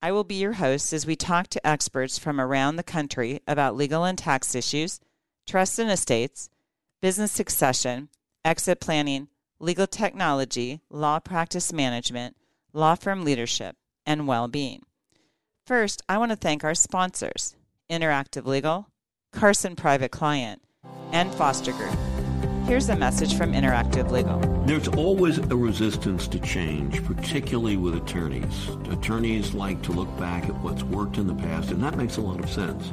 I 0.00 0.12
will 0.12 0.24
be 0.24 0.36
your 0.36 0.54
host 0.54 0.92
as 0.92 1.06
we 1.06 1.16
talk 1.16 1.48
to 1.48 1.66
experts 1.66 2.18
from 2.18 2.40
around 2.40 2.76
the 2.76 2.84
country 2.84 3.40
about 3.48 3.74
legal 3.74 4.04
and 4.04 4.16
tax 4.16 4.54
issues, 4.54 5.00
trust 5.44 5.78
and 5.78 5.90
estates, 5.90 6.50
business 7.00 7.32
succession, 7.32 8.08
exit 8.44 8.80
planning, 8.80 9.28
legal 9.58 9.88
technology, 9.88 10.80
law 10.88 11.18
practice 11.18 11.72
management, 11.72 12.36
law 12.72 12.94
firm 12.94 13.24
leadership, 13.24 13.76
and 14.06 14.28
well 14.28 14.46
being. 14.46 14.84
First, 15.66 16.02
I 16.08 16.16
want 16.18 16.30
to 16.30 16.36
thank 16.36 16.62
our 16.62 16.74
sponsors 16.74 17.56
Interactive 17.90 18.46
Legal, 18.46 18.88
Carson 19.32 19.74
Private 19.74 20.12
Client, 20.12 20.62
and 21.12 21.34
Foster 21.34 21.72
Group. 21.72 21.98
Here's 22.68 22.90
a 22.90 22.96
message 22.96 23.34
from 23.34 23.54
Interactive 23.54 24.10
Legal. 24.10 24.40
There's 24.66 24.88
always 24.88 25.38
a 25.38 25.56
resistance 25.56 26.28
to 26.28 26.38
change, 26.38 27.02
particularly 27.02 27.78
with 27.78 27.94
attorneys. 27.94 28.68
Attorneys 28.90 29.54
like 29.54 29.80
to 29.84 29.92
look 29.92 30.14
back 30.18 30.44
at 30.44 30.54
what's 30.56 30.82
worked 30.82 31.16
in 31.16 31.26
the 31.26 31.34
past, 31.34 31.70
and 31.70 31.82
that 31.82 31.96
makes 31.96 32.18
a 32.18 32.20
lot 32.20 32.44
of 32.44 32.50
sense. 32.50 32.90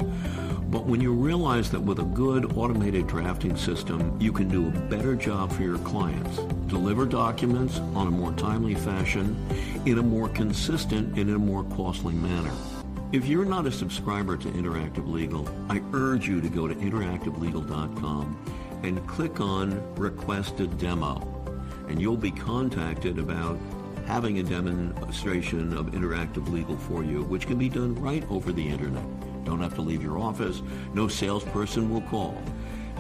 But 0.70 0.86
when 0.86 1.02
you 1.02 1.12
realize 1.12 1.72
that 1.72 1.82
with 1.82 2.00
a 2.00 2.06
good 2.06 2.58
automated 2.58 3.08
drafting 3.08 3.58
system, 3.58 4.18
you 4.18 4.32
can 4.32 4.48
do 4.48 4.70
a 4.70 4.72
better 4.72 5.14
job 5.14 5.52
for 5.52 5.64
your 5.64 5.80
clients, 5.80 6.38
deliver 6.68 7.06
documents 7.06 7.80
on 7.96 8.08
a 8.08 8.12
more 8.12 8.32
timely 8.32 8.76
fashion, 8.76 9.36
in 9.86 10.00
a 10.00 10.04
more 10.04 10.30
consistent 10.30 11.20
and 11.20 11.30
in 11.30 11.36
a 11.36 11.38
more 11.38 11.66
costly 11.66 12.14
manner. 12.14 12.54
If 13.12 13.26
you're 13.26 13.44
not 13.44 13.66
a 13.66 13.72
subscriber 13.74 14.38
to 14.38 14.48
Interactive 14.52 15.12
Legal, 15.12 15.50
I 15.70 15.82
urge 15.92 16.30
you 16.30 16.40
to 16.40 16.48
go 16.48 16.66
to 16.66 16.76
interactivelegal.com 16.76 18.65
and 18.84 19.06
click 19.08 19.40
on 19.40 19.96
Request 19.96 20.60
a 20.60 20.68
Demo, 20.68 21.20
and 21.88 22.02
you'll 22.02 22.18
be 22.18 22.32
contacted 22.32 23.20
about 23.20 23.60
having 24.06 24.40
a 24.40 24.44
demonstration 24.44 25.76
of 25.76 25.88
Interactive 25.88 26.48
Legal 26.52 26.78
for 26.78 27.04
you, 27.04 27.24
which 27.24 27.48
can 27.48 27.58
be 27.58 27.70
done 27.70 27.96
right 27.96 28.24
over 28.30 28.52
the 28.52 28.68
internet. 28.68 29.04
Don't 29.46 29.62
have 29.62 29.76
to 29.76 29.82
leave 29.82 30.04
your 30.04 30.20
office. 30.20 30.62
No 30.94 31.08
salesperson 31.08 31.90
will 31.92 32.02
call. 32.02 32.42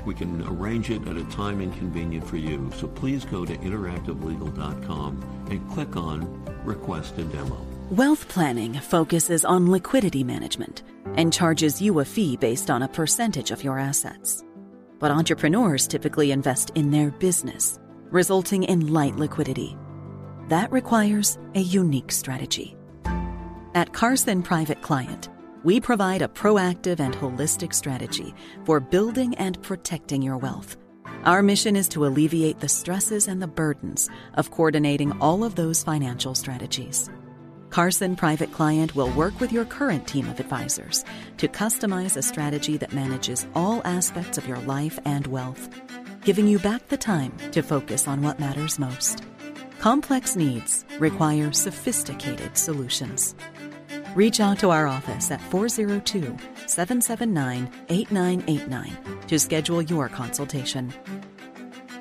We 0.06 0.14
can 0.14 0.42
arrange 0.48 0.92
it 0.92 1.08
at 1.08 1.18
a 1.18 1.24
time 1.26 1.62
inconvenient 1.62 2.28
for 2.28 2.38
you. 2.38 2.72
So 2.76 2.88
please 2.88 3.26
go 3.26 3.46
to 3.46 3.56
interactivelegal.com 3.58 5.48
and 5.50 5.72
click 5.72 5.96
on 5.96 6.46
Request 6.64 7.18
a 7.18 7.24
Demo. 7.24 7.66
Wealth 7.92 8.28
planning 8.28 8.74
focuses 8.76 9.46
on 9.46 9.72
liquidity 9.72 10.24
management 10.24 10.84
and 11.16 11.32
charges 11.32 11.82
you 11.82 12.00
a 12.00 12.06
fee 12.06 12.36
based 12.36 12.70
on 12.70 12.84
a 12.84 12.88
percentage 12.88 13.52
of 13.52 13.64
your 13.64 13.78
assets 13.78 14.44
but 15.00 15.12
entrepreneurs 15.12 15.88
typically 15.88 16.32
invest 16.32 16.72
in 16.76 16.92
their 16.92 17.12
business, 17.12 17.80
resulting 18.12 18.64
in 18.64 18.94
light 18.94 19.16
liquidity. 19.16 19.78
That 20.50 20.72
requires 20.72 21.38
a 21.56 21.60
unique 21.60 22.12
strategy. 22.12 22.76
At 23.74 23.94
Carson 23.94 24.42
Private 24.42 24.82
Client, 24.82 25.30
we 25.64 25.80
provide 25.80 26.22
a 26.22 26.28
proactive 26.28 27.00
and 27.00 27.14
holistic 27.16 27.74
strategy 27.74 28.34
for 28.64 28.80
building 28.80 29.36
and 29.36 29.62
protecting 29.64 30.22
your 30.22 30.38
wealth. 30.38 30.78
Our 31.24 31.42
mission 31.42 31.76
is 31.76 31.88
to 31.90 32.06
alleviate 32.06 32.60
the 32.60 32.70
stresses 32.70 33.28
and 33.28 33.42
the 33.42 33.48
burdens 33.48 34.08
of 34.36 34.52
coordinating 34.52 35.12
all 35.20 35.44
of 35.44 35.56
those 35.56 35.82
financial 35.82 36.36
strategies. 36.36 37.10
Carson 37.76 38.16
Private 38.16 38.54
Client 38.54 38.96
will 38.96 39.12
work 39.12 39.38
with 39.42 39.52
your 39.52 39.66
current 39.66 40.08
team 40.08 40.30
of 40.30 40.40
advisors 40.40 41.04
to 41.36 41.50
customize 41.50 42.16
a 42.16 42.22
strategy 42.22 42.78
that 42.78 42.94
manages 42.94 43.46
all 43.54 43.82
aspects 43.84 44.38
of 44.38 44.48
your 44.48 44.60
life 44.60 44.98
and 45.04 45.28
wealth, 45.28 45.68
giving 46.24 46.48
you 46.48 46.58
back 46.58 46.88
the 46.88 46.96
time 46.96 47.34
to 47.52 47.62
focus 47.62 48.08
on 48.08 48.22
what 48.22 48.40
matters 48.40 48.80
most. 48.80 49.24
Complex 49.80 50.38
needs 50.38 50.86
require 51.00 51.52
sophisticated 51.52 52.58
solutions. 52.58 53.36
Reach 54.16 54.40
out 54.40 54.58
to 54.60 54.70
our 54.70 54.88
office 54.88 55.30
at 55.30 55.42
402 55.42 56.22
779 56.68 57.70
8989 57.90 59.28
to 59.28 59.38
schedule 59.38 59.82
your 59.82 60.08
consultation. 60.08 60.94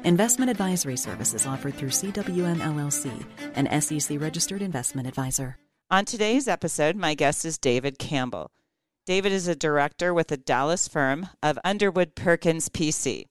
Investment 0.05 0.53
advisory 0.53 0.97
services 0.97 1.47
offered 1.47 1.75
through 1.75 1.89
CWM 1.89 2.59
LLC, 2.59 3.11
an 3.57 3.81
SEC 3.81 4.21
registered 4.21 4.63
investment 4.63 5.09
advisor. 5.09 5.57
On 5.91 6.07
today's 6.07 6.49
episode, 6.49 6.97
my 6.97 7.13
guest 7.15 7.45
is 7.45 7.59
David 7.59 7.99
Campbell. 7.99 8.51
David 9.05 9.33
is 9.33 9.47
a 9.47 9.55
director 9.55 10.15
with 10.15 10.29
the 10.29 10.39
Dallas 10.39 10.89
firm 10.89 11.29
of 11.43 11.59
Underwood 11.63 12.15
Perkins 12.15 12.71
PC. 12.71 13.27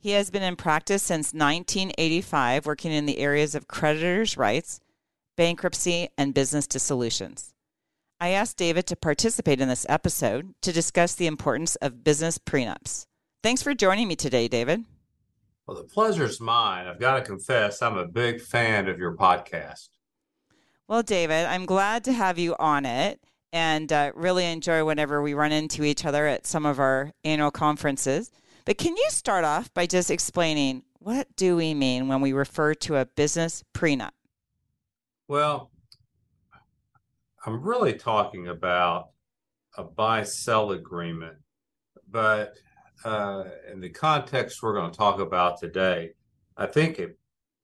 He 0.00 0.10
has 0.10 0.28
been 0.28 0.42
in 0.42 0.56
practice 0.56 1.04
since 1.04 1.32
1985, 1.32 2.66
working 2.66 2.90
in 2.90 3.06
the 3.06 3.18
areas 3.18 3.54
of 3.54 3.68
creditors' 3.68 4.36
rights, 4.36 4.80
bankruptcy, 5.36 6.08
and 6.18 6.34
business 6.34 6.66
dissolutions. 6.66 7.54
I 8.20 8.30
asked 8.30 8.56
David 8.56 8.88
to 8.88 8.96
participate 8.96 9.60
in 9.60 9.68
this 9.68 9.86
episode 9.88 10.52
to 10.62 10.72
discuss 10.72 11.14
the 11.14 11.28
importance 11.28 11.76
of 11.76 12.02
business 12.02 12.38
prenups. 12.38 13.06
Thanks 13.40 13.62
for 13.62 13.72
joining 13.72 14.08
me 14.08 14.16
today, 14.16 14.48
David. 14.48 14.84
Well, 15.66 15.76
the 15.76 15.84
pleasure's 15.84 16.40
mine. 16.40 16.88
I've 16.88 17.00
got 17.00 17.20
to 17.20 17.22
confess, 17.22 17.80
I'm 17.80 17.96
a 17.96 18.06
big 18.06 18.40
fan 18.40 18.88
of 18.88 18.98
your 18.98 19.16
podcast. 19.16 19.90
Well, 20.86 21.02
David, 21.02 21.46
I'm 21.46 21.64
glad 21.64 22.04
to 22.04 22.12
have 22.12 22.38
you 22.38 22.54
on 22.58 22.84
it 22.84 23.18
and 23.54 23.90
uh, 23.90 24.12
really 24.14 24.44
enjoy 24.44 24.84
whenever 24.84 25.22
we 25.22 25.32
run 25.32 25.50
into 25.50 25.82
each 25.82 26.04
other 26.04 26.26
at 26.26 26.46
some 26.46 26.66
of 26.66 26.78
our 26.78 27.10
annual 27.24 27.50
conferences. 27.50 28.30
But 28.66 28.76
can 28.76 28.94
you 28.94 29.06
start 29.08 29.44
off 29.44 29.72
by 29.72 29.86
just 29.86 30.10
explaining 30.10 30.82
what 30.98 31.26
do 31.36 31.56
we 31.56 31.72
mean 31.72 32.08
when 32.08 32.20
we 32.20 32.34
refer 32.34 32.74
to 32.74 32.96
a 32.96 33.06
business 33.06 33.64
prenup? 33.72 34.10
Well, 35.26 35.70
I'm 37.46 37.62
really 37.62 37.94
talking 37.94 38.48
about 38.48 39.08
a 39.78 39.84
buy 39.84 40.24
sell 40.24 40.72
agreement, 40.72 41.38
but 42.10 42.58
uh, 43.06 43.44
in 43.72 43.80
the 43.80 43.88
context 43.88 44.62
we're 44.62 44.74
going 44.74 44.90
to 44.90 44.96
talk 44.96 45.18
about 45.18 45.58
today, 45.58 46.10
I 46.58 46.66
think 46.66 46.98
a 46.98 47.08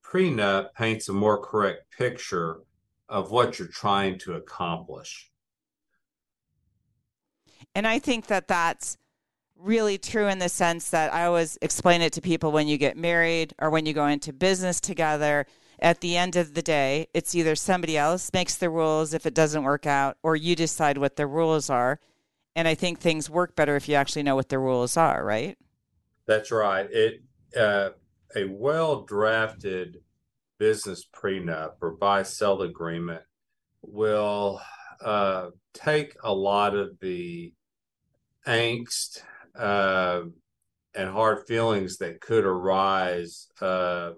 prenup 0.03 0.73
paints 0.73 1.11
a 1.11 1.13
more 1.13 1.39
correct 1.39 1.91
picture 1.99 2.61
of 3.11 3.31
what 3.31 3.59
you're 3.59 3.69
trying 3.69 4.19
to 4.21 4.35
accomplish. 4.35 5.29
And 7.75 7.87
I 7.87 7.99
think 7.99 8.29
that 8.29 8.49
that's 8.49 8.97
really 9.57 9.99
true 9.99 10.29
in 10.29 10.39
the 10.39 10.49
sense 10.49 10.91
that 10.91 11.13
I 11.13 11.27
always 11.27 11.59
explain 11.61 12.01
it 12.01 12.13
to 12.15 12.21
people 12.21 12.53
when 12.53 12.69
you 12.69 12.79
get 12.79 12.97
married 12.97 13.53
or 13.59 13.69
when 13.69 13.85
you 13.85 13.93
go 13.93 14.07
into 14.07 14.33
business 14.33 14.81
together. 14.81 15.47
At 15.83 16.01
the 16.01 16.17
end 16.17 16.37
of 16.37 16.55
the 16.55 16.63
day, 16.63 17.09
it's 17.15 17.35
either 17.35 17.57
somebody 17.57 17.97
else 17.97 18.31
makes 18.33 18.57
the 18.57 18.71
rules 18.71 19.15
if 19.15 19.25
it 19.27 19.35
doesn't 19.35 19.65
work 19.65 19.87
out, 19.87 20.19
or 20.23 20.37
you 20.37 20.55
decide 20.55 20.99
what 20.99 21.17
the 21.17 21.27
rules 21.27 21.71
are. 21.71 21.99
And 22.55 22.69
I 22.69 22.75
think 22.75 22.99
things 22.99 23.31
work 23.31 23.57
better 23.57 23.77
if 23.77 23.89
you 23.89 23.95
actually 23.95 24.23
know 24.23 24.35
what 24.35 24.51
the 24.51 24.59
rules 24.59 24.99
are, 24.99 25.25
right? 25.25 25.57
That's 26.27 26.51
right. 26.51 26.87
It 26.91 27.23
uh, 27.57 27.91
a 28.37 28.45
well 28.45 29.03
drafted 29.03 30.03
business 30.61 31.09
prenup 31.13 31.73
or 31.81 31.93
buy 31.93 32.23
sell 32.23 32.61
agreement 32.61 33.23
will 33.83 34.61
uh, 35.03 35.47
take 35.73 36.15
a 36.23 36.33
lot 36.33 36.77
of 36.77 36.91
the 37.01 37.53
angst 38.47 39.23
uh, 39.59 40.21
and 40.95 41.09
hard 41.09 41.47
feelings 41.49 41.97
that 41.97 42.21
could 42.21 42.45
arise 42.45 43.49
uh, 43.63 44.11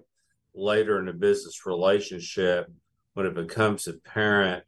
later 0.52 0.98
in 0.98 1.08
a 1.08 1.12
business 1.12 1.64
relationship 1.64 2.68
when 3.14 3.24
it 3.24 3.34
becomes 3.34 3.86
apparent 3.86 4.64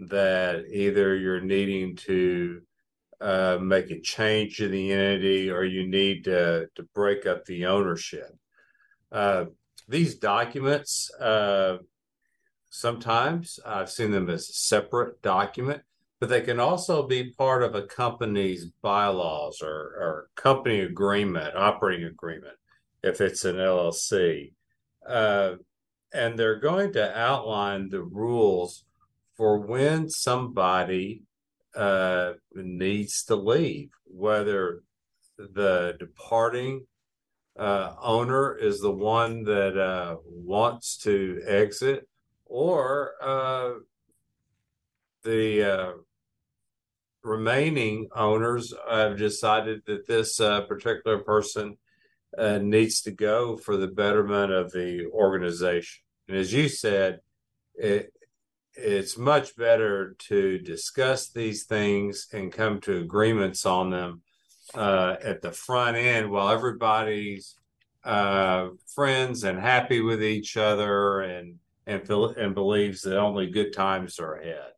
that 0.00 0.64
either 0.68 1.14
you're 1.14 1.40
needing 1.40 1.94
to 1.94 2.60
uh, 3.20 3.56
make 3.62 3.88
a 3.92 4.00
change 4.00 4.60
in 4.60 4.72
the 4.72 4.92
entity 4.92 5.48
or 5.48 5.64
you 5.64 5.86
need 5.86 6.24
to, 6.24 6.66
to 6.74 6.82
break 6.92 7.24
up 7.24 7.44
the 7.44 7.66
ownership. 7.66 8.36
Uh, 9.12 9.44
these 9.88 10.14
documents, 10.16 11.10
uh, 11.20 11.78
sometimes 12.70 13.60
I've 13.64 13.90
seen 13.90 14.10
them 14.10 14.30
as 14.30 14.48
a 14.48 14.52
separate 14.52 15.22
document, 15.22 15.82
but 16.20 16.28
they 16.28 16.40
can 16.40 16.58
also 16.58 17.06
be 17.06 17.32
part 17.32 17.62
of 17.62 17.74
a 17.74 17.82
company's 17.82 18.66
bylaws 18.82 19.60
or, 19.62 19.70
or 19.70 20.28
company 20.36 20.80
agreement, 20.80 21.54
operating 21.56 22.06
agreement, 22.06 22.56
if 23.02 23.20
it's 23.20 23.44
an 23.44 23.56
LLC. 23.56 24.52
Uh, 25.06 25.54
and 26.12 26.38
they're 26.38 26.60
going 26.60 26.92
to 26.94 27.18
outline 27.18 27.90
the 27.90 28.02
rules 28.02 28.84
for 29.36 29.58
when 29.58 30.08
somebody 30.08 31.22
uh, 31.74 32.34
needs 32.54 33.24
to 33.24 33.34
leave, 33.34 33.90
whether 34.04 34.82
the 35.36 35.96
departing 35.98 36.86
uh, 37.58 37.94
owner 38.02 38.56
is 38.56 38.80
the 38.80 38.90
one 38.90 39.44
that 39.44 39.78
uh, 39.78 40.16
wants 40.26 40.96
to 40.98 41.40
exit, 41.46 42.08
or 42.46 43.12
uh, 43.22 43.72
the 45.22 45.72
uh, 45.72 45.92
remaining 47.22 48.08
owners 48.14 48.74
have 48.88 49.16
decided 49.16 49.82
that 49.86 50.06
this 50.06 50.40
uh, 50.40 50.62
particular 50.62 51.18
person 51.18 51.76
uh, 52.36 52.58
needs 52.58 53.00
to 53.02 53.12
go 53.12 53.56
for 53.56 53.76
the 53.76 53.86
betterment 53.86 54.52
of 54.52 54.72
the 54.72 55.06
organization. 55.12 56.02
And 56.28 56.36
as 56.36 56.52
you 56.52 56.68
said, 56.68 57.20
it, 57.74 58.12
it's 58.74 59.16
much 59.16 59.56
better 59.56 60.16
to 60.18 60.58
discuss 60.58 61.30
these 61.30 61.64
things 61.64 62.26
and 62.32 62.52
come 62.52 62.80
to 62.80 62.98
agreements 62.98 63.64
on 63.64 63.90
them 63.90 64.22
uh, 64.74 65.16
at 65.22 65.42
the 65.42 65.52
front 65.52 65.96
end 65.96 66.30
while 66.30 66.48
everybody's 66.48 67.56
uh, 68.04 68.68
friends 68.86 69.44
and 69.44 69.58
happy 69.58 70.00
with 70.00 70.22
each 70.22 70.56
other 70.56 71.20
and 71.20 71.58
and 71.86 72.06
feel, 72.06 72.30
and 72.30 72.54
believes 72.54 73.02
that 73.02 73.18
only 73.18 73.46
good 73.50 73.72
times 73.72 74.18
are 74.18 74.36
ahead. 74.36 74.72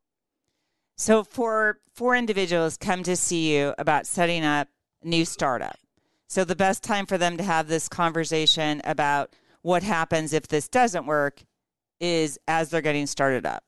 So 0.97 1.23
for 1.23 1.79
four 1.95 2.17
individuals 2.17 2.77
come 2.77 3.03
to 3.05 3.17
see 3.17 3.57
you 3.57 3.75
about 3.79 4.07
setting 4.07 4.45
up 4.45 4.69
a 5.05 5.09
new 5.09 5.25
startup. 5.25 5.77
So 6.27 6.45
the 6.45 6.57
best 6.57 6.83
time 6.83 7.07
for 7.07 7.19
them 7.19 7.37
to 7.37 7.45
have 7.45 7.69
this 7.69 7.89
conversation 7.89 8.81
about 8.85 9.35
what 9.63 9.83
happens 9.83 10.33
if 10.33 10.49
this 10.49 10.69
doesn't 10.69 11.07
work 11.07 11.45
is 12.01 12.39
as 12.49 12.71
they're 12.71 12.81
getting 12.81 13.07
started 13.07 13.47
up. 13.47 13.63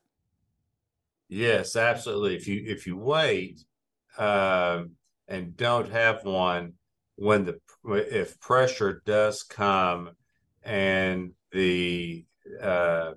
Yes, 1.29 1.75
absolutely. 1.75 2.35
If 2.35 2.47
you 2.47 2.63
if 2.65 2.87
you 2.87 2.97
wait 2.97 3.63
um, 4.17 4.91
and 5.29 5.55
don't 5.55 5.89
have 5.91 6.25
one 6.25 6.73
when 7.15 7.45
the 7.45 7.59
if 7.85 8.39
pressure 8.39 9.01
does 9.05 9.43
come 9.43 10.11
and 10.63 11.31
the 11.51 12.25
uh, 12.61 13.11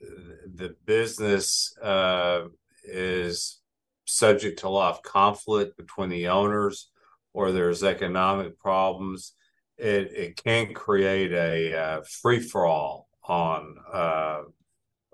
the 0.00 0.74
business 0.84 1.76
uh, 1.82 2.42
is 2.84 3.60
subject 4.04 4.60
to 4.60 4.68
a 4.68 4.70
lot 4.70 4.94
of 4.94 5.02
conflict 5.02 5.76
between 5.76 6.08
the 6.08 6.28
owners 6.28 6.90
or 7.34 7.52
there's 7.52 7.84
economic 7.84 8.58
problems, 8.58 9.34
it, 9.76 10.12
it 10.12 10.42
can 10.42 10.72
create 10.74 11.32
a 11.32 11.78
uh, 11.78 12.02
free 12.02 12.40
for 12.40 12.66
all 12.66 13.08
on 13.24 13.76
uh, 13.92 14.40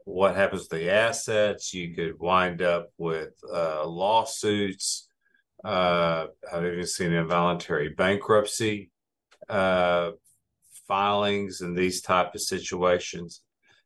what 0.05 0.37
happens 0.37 0.69
to 0.69 0.77
the 0.77 0.91
assets. 0.91 1.75
You 1.75 1.94
could 1.94 2.19
wind 2.19 2.62
up 2.62 2.91
with 2.97 3.35
uh, 3.53 3.87
lawsuits. 3.87 5.09
Uh, 5.65 6.27
I've 6.53 6.65
even 6.65 6.87
seen 6.87 7.13
involuntary 7.13 7.89
bankruptcy 7.89 8.91
uh, 9.49 10.11
filings 10.87 11.61
in 11.61 11.75
these 11.75 12.03
type 12.03 12.35
of 12.35 12.41
situations. 12.41 13.41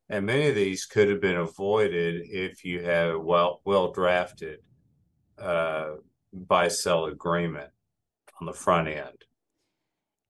And 0.09 0.27
many 0.27 0.49
of 0.49 0.55
these 0.55 0.87
could 0.87 1.09
have 1.09 1.21
been 1.21 1.37
avoided 1.37 2.23
if 2.31 2.65
you 2.65 2.83
had 2.83 3.11
a 3.11 3.19
well 3.19 3.61
well 3.65 3.93
drafted 3.93 4.61
uh, 5.39 5.91
buy 6.33 6.69
sell 6.69 7.05
agreement 7.05 7.71
on 8.41 8.47
the 8.47 8.53
front 8.53 8.89
end. 8.89 9.25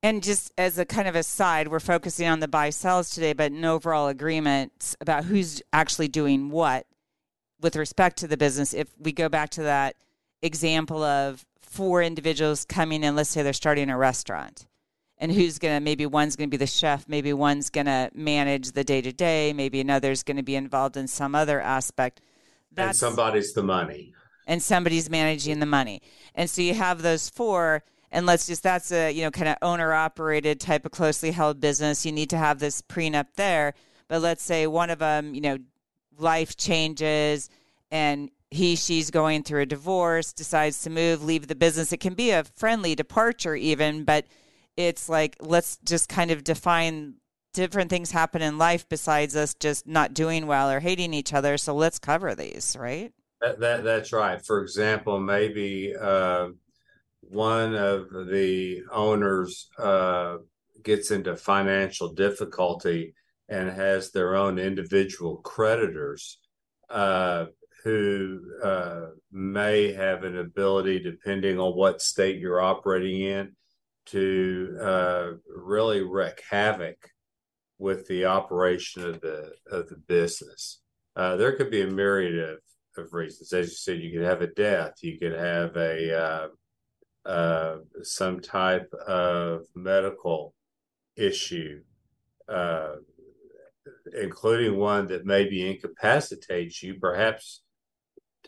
And 0.03 0.23
just 0.23 0.53
as 0.57 0.79
a 0.79 0.85
kind 0.85 1.09
of 1.09 1.17
aside, 1.17 1.69
we're 1.69 1.81
focusing 1.81 2.29
on 2.29 2.41
the 2.41 2.49
buy 2.49 2.71
sells 2.71 3.11
today, 3.11 3.33
but 3.33 3.51
an 3.51 3.65
overall 3.65 4.09
agreement 4.09 4.95
about 5.01 5.25
who's 5.25 5.61
actually 5.73 6.09
doing 6.09 6.51
what 6.51 6.87
with 7.61 7.75
respect 7.75 8.19
to 8.19 8.29
the 8.29 8.37
business. 8.37 8.73
If 8.75 8.89
we 8.99 9.13
go 9.13 9.29
back 9.29 9.51
to 9.51 9.63
that 9.63 9.97
example 10.43 11.03
of 11.03 11.45
four 11.61 12.03
individuals 12.03 12.65
coming 12.65 13.05
in, 13.05 13.17
let's 13.17 13.31
say 13.31 13.43
they're 13.43 13.53
starting 13.53 13.91
a 13.91 13.99
restaurant, 13.99 14.67
and 15.19 15.33
who's 15.33 15.59
going 15.59 15.77
to, 15.77 15.81
maybe 15.81 16.07
one's 16.07 16.37
going 16.37 16.49
to 16.49 16.51
be 16.51 16.57
the 16.57 16.67
chef, 16.67 17.09
maybe 17.09 17.33
one's 17.33 17.71
going 17.71 17.87
to 17.87 18.11
manage 18.15 18.73
the 18.73 18.85
day 18.85 19.01
to 19.01 19.13
day, 19.13 19.53
maybe 19.53 19.81
another's 19.81 20.23
going 20.23 20.37
to 20.37 20.43
be 20.43 20.57
involved 20.57 20.97
in 20.97 21.09
some 21.09 21.35
other 21.35 21.61
aspect. 21.61 22.21
That's, 22.73 23.03
and 23.03 23.11
somebody's 23.11 23.53
the 23.53 23.63
money. 23.63 24.15
And 24.47 24.63
somebody's 24.63 25.11
managing 25.11 25.59
the 25.59 25.67
money. 25.67 26.01
And 26.35 26.49
so 26.49 26.63
you 26.63 26.75
have 26.75 27.03
those 27.03 27.29
four 27.29 27.83
and 28.11 28.27
let's 28.27 28.47
just 28.47 28.63
that's 28.63 28.91
a 28.91 29.11
you 29.11 29.23
know 29.23 29.31
kind 29.31 29.49
of 29.49 29.57
owner 29.63 29.93
operated 29.93 30.61
type 30.61 30.85
of 30.87 30.93
closely 30.93 31.31
held 31.31 31.61
business 31.61 32.07
you 32.07 32.13
need 32.13 32.31
to 32.31 32.39
have 32.39 32.59
this 32.59 32.83
prenup 32.83 33.27
there 33.37 33.75
but 34.09 34.23
let's 34.23 34.43
say 34.43 34.67
one 34.67 34.91
of 34.91 34.99
them 34.99 35.35
you 35.35 35.41
know 35.41 35.59
life 36.19 36.57
changes 36.57 37.51
and 37.91 38.31
he 38.51 38.77
she's 38.77 39.11
going 39.11 39.43
through 39.43 39.63
a 39.63 39.67
divorce 39.67 40.33
decides 40.33 40.83
to 40.83 40.91
move 40.91 41.23
leave 41.23 41.49
the 41.49 41.55
business. 41.55 41.93
It 41.93 42.01
can 42.01 42.15
be 42.15 42.31
a 42.31 42.45
friendly 42.45 42.95
departure 42.95 43.55
even 43.55 44.05
but 44.05 44.27
it's 44.77 45.09
like 45.09 45.37
let's 45.41 45.79
just 45.85 46.09
kind 46.09 46.31
of 46.31 46.45
define 46.45 47.15
different 47.55 47.91
things 47.91 48.11
happen 48.11 48.43
in 48.43 48.59
life 48.59 48.89
besides 48.89 49.35
us 49.35 49.55
just 49.55 49.87
not 49.87 50.15
doing 50.15 50.47
well 50.47 50.71
or 50.71 50.81
hating 50.81 51.13
each 51.13 51.33
other. 51.33 51.59
So 51.59 51.75
let's 51.75 51.99
cover 51.99 52.35
these 52.35 52.77
right? 52.79 53.13
That, 53.41 53.61
that 53.61 53.85
that's 53.85 54.13
right. 54.13 54.45
For 54.45 54.63
example 54.63 55.21
maybe 55.21 55.95
uh 56.01 56.49
one 57.31 57.75
of 57.75 58.09
the 58.11 58.83
owners 58.91 59.69
uh, 59.79 60.39
gets 60.83 61.11
into 61.11 61.37
financial 61.37 62.13
difficulty 62.13 63.15
and 63.49 63.71
has 63.71 64.11
their 64.11 64.35
own 64.35 64.59
individual 64.59 65.37
creditors 65.39 66.39
uh, 66.91 67.47
who 67.89 68.41
uh, 68.63 69.07
may 69.33 69.95
have 69.95 70.23
an 70.23 70.37
ability, 70.37 70.99
depending 70.99 71.59
on 71.59 71.73
what 71.73 72.03
state 72.03 72.39
you're 72.39 72.61
operating 72.61 73.23
in, 73.23 73.57
to 74.05 74.79
uh, 74.83 75.31
really 75.57 76.03
wreak 76.03 76.43
havoc 76.51 76.99
with 77.79 78.07
the 78.07 78.27
operation 78.27 79.05
of 79.05 79.23
the 79.23 79.53
of 79.71 79.89
the 79.89 79.97
business. 80.07 80.83
Uh, 81.17 81.37
there 81.37 81.53
could 81.57 81.71
be 81.71 81.81
a 81.81 81.87
myriad 81.87 82.39
of, 82.51 82.59
of 82.99 83.13
reasons. 83.15 83.55
As 83.55 83.71
you 83.71 83.77
said, 83.77 84.01
you 84.01 84.13
could 84.13 84.29
have 84.29 84.43
a 84.43 84.49
death, 84.49 84.93
you 85.01 85.19
could 85.19 85.33
have 85.33 85.75
a 85.77 85.99
uh, 86.15 86.49
uh, 87.25 87.77
some 88.03 88.41
type 88.41 88.93
of 89.07 89.63
medical 89.75 90.55
issue, 91.17 91.81
uh, 92.51 92.97
including 94.21 94.77
one 94.77 95.07
that 95.07 95.25
maybe 95.25 95.71
incapacitates 95.71 96.83
you, 96.83 96.95
perhaps 97.01 97.63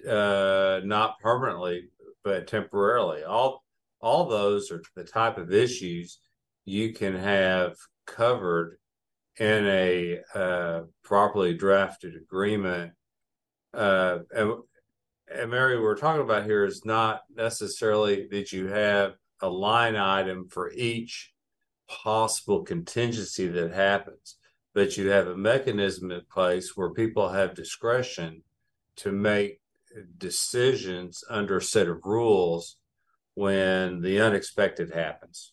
uh, 0.09 0.81
not 0.85 1.19
permanently, 1.21 1.89
but 2.25 2.47
temporarily. 2.47 3.23
All 3.25 3.65
all 4.01 4.27
those 4.27 4.71
are 4.71 4.83
the 4.97 5.05
type 5.05 5.37
of 5.37 5.53
issues 5.53 6.21
you 6.65 6.93
can 6.93 7.15
have 7.15 7.77
covered 8.07 8.79
in 9.39 9.67
a 9.67 10.21
uh, 10.35 10.83
properly 11.03 11.55
drafted 11.55 12.15
agreement. 12.17 12.93
Uh, 13.75 14.21
and 14.35 14.55
and 15.33 15.51
Mary, 15.51 15.81
we're 15.81 15.97
talking 15.97 16.23
about 16.23 16.45
here 16.45 16.65
is 16.65 16.85
not 16.85 17.23
necessarily 17.35 18.27
that 18.31 18.53
you 18.53 18.67
have 18.67 19.15
a 19.41 19.49
line 19.49 19.97
item 19.97 20.49
for 20.49 20.73
each 20.73 21.33
possible 21.89 22.63
contingency 22.63 23.47
that 23.47 23.73
happens, 23.73 24.37
but 24.75 24.97
you 24.97 25.09
have 25.09 25.29
a 25.29 25.37
mechanism 25.37 26.11
in 26.11 26.23
place 26.31 26.77
where 26.77 26.91
people 26.91 27.29
have 27.29 27.55
discretion 27.55 28.43
to 28.97 29.13
make 29.13 29.60
decisions 30.19 31.25
under 31.29 31.59
a 31.59 31.63
set 31.63 31.89
of 31.89 32.05
rules 32.05 32.77
when 33.35 34.03
the 34.03 34.21
unexpected 34.21 34.93
happens. 34.93 35.53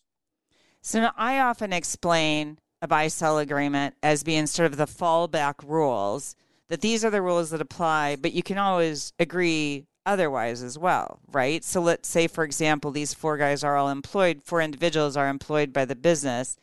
So 0.82 1.10
I 1.16 1.38
often 1.40 1.72
explain 1.72 2.58
a 2.80 2.88
buy 2.88 3.08
sell 3.08 3.38
agreement 3.38 3.94
as 4.02 4.22
being 4.22 4.46
sort 4.46 4.70
of 4.70 4.78
the 4.78 4.86
fallback 4.86 5.54
rules 5.64 6.36
that 6.68 6.80
these 6.80 7.04
are 7.04 7.10
the 7.10 7.22
rules 7.22 7.50
that 7.50 7.60
apply, 7.60 8.16
but 8.16 8.32
you 8.32 8.42
can 8.42 8.58
always 8.58 9.12
agree 9.18 9.86
otherwise 10.06 10.62
as 10.62 10.78
well, 10.78 11.20
right? 11.30 11.64
So 11.64 11.80
let's 11.80 12.08
say, 12.08 12.26
for 12.26 12.44
example, 12.44 12.90
these 12.90 13.14
four 13.14 13.36
guys 13.36 13.64
are 13.64 13.76
all 13.76 13.88
employed, 13.88 14.42
four 14.44 14.60
individuals 14.60 15.16
are 15.16 15.28
employed 15.28 15.72
by 15.72 15.84
the 15.84 15.96
business. 15.96 16.56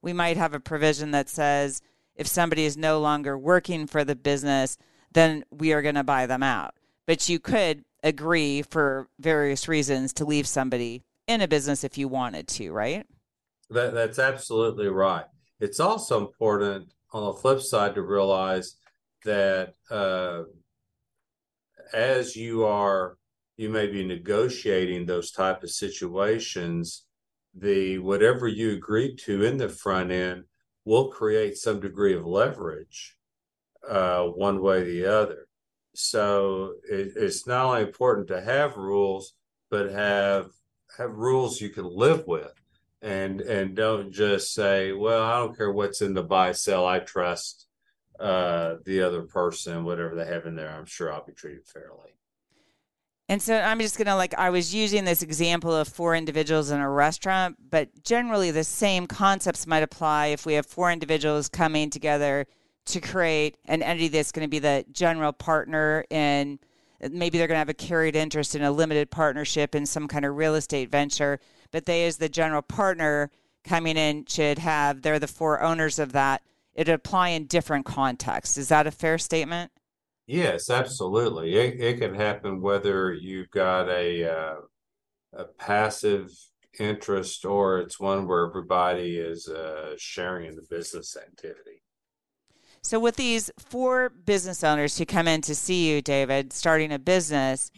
We 0.00 0.12
might 0.12 0.36
have 0.36 0.54
a 0.54 0.60
provision 0.60 1.10
that 1.10 1.28
says 1.28 1.82
if 2.14 2.26
somebody 2.26 2.64
is 2.64 2.76
no 2.76 3.00
longer 3.00 3.38
working 3.38 3.86
for 3.86 4.04
the 4.04 4.16
business, 4.16 4.78
then 5.12 5.44
we 5.50 5.72
are 5.72 5.82
going 5.82 5.94
to 5.94 6.04
buy 6.04 6.26
them 6.26 6.42
out. 6.42 6.74
But 7.08 7.26
you 7.26 7.40
could 7.40 7.84
agree 8.04 8.60
for 8.60 9.08
various 9.18 9.66
reasons 9.66 10.12
to 10.12 10.26
leave 10.26 10.46
somebody 10.46 11.04
in 11.26 11.40
a 11.40 11.48
business 11.48 11.82
if 11.82 11.96
you 11.96 12.06
wanted 12.06 12.46
to, 12.48 12.70
right? 12.70 13.06
That, 13.70 13.94
that's 13.94 14.18
absolutely 14.18 14.88
right. 14.88 15.24
It's 15.58 15.80
also 15.80 16.20
important 16.20 16.92
on 17.14 17.24
the 17.24 17.32
flip 17.32 17.62
side 17.62 17.94
to 17.94 18.02
realize 18.02 18.76
that 19.24 19.72
uh, 19.90 20.42
as 21.94 22.36
you 22.36 22.64
are 22.64 23.16
you 23.56 23.70
may 23.70 23.86
be 23.86 24.04
negotiating 24.04 25.06
those 25.06 25.32
type 25.32 25.62
of 25.62 25.70
situations 25.70 27.06
the 27.54 27.98
whatever 27.98 28.46
you 28.46 28.72
agreed 28.72 29.16
to 29.18 29.42
in 29.42 29.56
the 29.56 29.68
front 29.68 30.12
end 30.12 30.44
will 30.84 31.08
create 31.08 31.56
some 31.56 31.80
degree 31.80 32.14
of 32.14 32.24
leverage 32.24 33.16
uh, 33.88 34.24
one 34.24 34.62
way 34.62 34.82
or 34.82 34.84
the 34.84 35.06
other 35.06 35.47
so 35.98 36.74
it, 36.88 37.14
it's 37.16 37.44
not 37.44 37.66
only 37.66 37.82
important 37.82 38.28
to 38.28 38.40
have 38.40 38.76
rules, 38.76 39.34
but 39.68 39.90
have 39.90 40.50
have 40.96 41.10
rules 41.10 41.60
you 41.60 41.70
can 41.70 41.84
live 41.84 42.24
with, 42.28 42.54
and 43.02 43.40
and 43.40 43.74
don't 43.74 44.12
just 44.12 44.54
say, 44.54 44.92
well, 44.92 45.24
I 45.24 45.38
don't 45.38 45.56
care 45.56 45.72
what's 45.72 46.00
in 46.00 46.14
the 46.14 46.22
buy 46.22 46.52
sell, 46.52 46.86
I 46.86 47.00
trust 47.00 47.66
uh, 48.20 48.76
the 48.84 49.02
other 49.02 49.22
person, 49.22 49.84
whatever 49.84 50.14
they 50.14 50.26
have 50.26 50.46
in 50.46 50.54
there. 50.54 50.70
I'm 50.70 50.86
sure 50.86 51.12
I'll 51.12 51.26
be 51.26 51.32
treated 51.32 51.66
fairly. 51.66 52.14
And 53.28 53.42
so 53.42 53.60
I'm 53.60 53.80
just 53.80 53.98
going 53.98 54.06
to 54.06 54.14
like, 54.14 54.34
I 54.38 54.50
was 54.50 54.74
using 54.74 55.04
this 55.04 55.22
example 55.22 55.74
of 55.74 55.86
four 55.86 56.14
individuals 56.14 56.70
in 56.70 56.80
a 56.80 56.88
restaurant, 56.88 57.56
but 57.70 57.90
generally 58.02 58.50
the 58.50 58.64
same 58.64 59.06
concepts 59.06 59.66
might 59.66 59.82
apply 59.82 60.28
if 60.28 60.46
we 60.46 60.54
have 60.54 60.64
four 60.64 60.90
individuals 60.90 61.48
coming 61.48 61.90
together 61.90 62.46
to 62.88 63.00
create 63.00 63.56
an 63.66 63.82
entity 63.82 64.08
that's 64.08 64.32
going 64.32 64.44
to 64.44 64.50
be 64.50 64.58
the 64.58 64.84
general 64.92 65.32
partner 65.32 66.04
in 66.10 66.58
maybe 67.10 67.38
they're 67.38 67.46
going 67.46 67.56
to 67.56 67.60
have 67.60 67.68
a 67.68 67.74
carried 67.74 68.16
interest 68.16 68.54
in 68.54 68.62
a 68.62 68.72
limited 68.72 69.10
partnership 69.10 69.74
in 69.74 69.86
some 69.86 70.08
kind 70.08 70.24
of 70.24 70.36
real 70.36 70.54
estate 70.54 70.90
venture, 70.90 71.38
but 71.70 71.86
they, 71.86 72.06
as 72.06 72.16
the 72.16 72.28
general 72.28 72.62
partner 72.62 73.30
coming 73.62 73.96
in, 73.96 74.24
should 74.26 74.58
have, 74.58 75.02
they're 75.02 75.18
the 75.18 75.28
four 75.28 75.62
owners 75.62 75.98
of 75.98 76.12
that. 76.12 76.42
It 76.74 76.88
apply 76.88 77.30
in 77.30 77.46
different 77.46 77.86
contexts. 77.86 78.56
Is 78.56 78.68
that 78.68 78.86
a 78.86 78.90
fair 78.90 79.18
statement? 79.18 79.70
Yes, 80.26 80.70
absolutely. 80.70 81.54
It, 81.54 81.80
it 81.80 82.00
can 82.00 82.14
happen 82.14 82.60
whether 82.60 83.12
you've 83.12 83.50
got 83.50 83.88
a 83.88 84.30
uh, 84.30 84.54
a 85.32 85.44
passive 85.44 86.30
interest 86.78 87.44
or 87.44 87.78
it's 87.78 87.98
one 87.98 88.26
where 88.26 88.46
everybody 88.46 89.16
is 89.16 89.48
uh, 89.48 89.94
sharing 89.98 90.48
in 90.48 90.56
the 90.56 90.66
business 90.70 91.16
activity. 91.16 91.77
So, 92.82 92.98
with 92.98 93.16
these 93.16 93.50
four 93.58 94.08
business 94.08 94.62
owners 94.64 94.98
who 94.98 95.04
come 95.04 95.28
in 95.28 95.40
to 95.42 95.54
see 95.54 95.90
you, 95.90 96.00
David, 96.00 96.52
starting 96.52 96.92
a 96.92 96.98
business, 96.98 97.70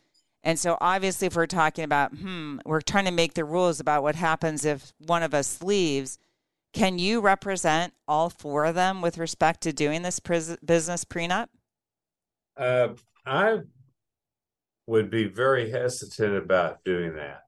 and 0.43 0.59
so 0.59 0.79
obviously, 0.81 1.27
if 1.27 1.37
we're 1.37 1.47
talking 1.47 1.85
about, 1.85 2.13
hmm, 2.13 2.59
we're 2.65 2.81
trying 2.81 3.05
to 3.05 3.11
make 3.11 3.35
the 3.35 3.45
rules 3.45 3.81
about 3.81 4.03
what 4.03 4.15
happens 4.15 4.65
if 4.65 4.93
one 4.99 5.23
of 5.23 5.35
us 5.35 5.63
leaves. 5.63 6.19
Can 6.73 6.99
you 6.99 7.21
represent 7.21 7.93
all 8.07 8.31
four 8.31 8.65
of 8.65 8.75
them 8.75 9.03
with 9.03 9.19
respect 9.19 9.61
to 9.63 9.73
doing 9.73 10.03
this 10.03 10.21
business 10.21 11.05
prenup? 11.05 11.49
Uh, 12.57 12.91
I 13.27 13.59
would 14.87 15.11
be 15.11 15.25
very 15.25 15.71
hesitant 15.71 16.37
about 16.37 16.85
doing 16.85 17.15
that. 17.17 17.43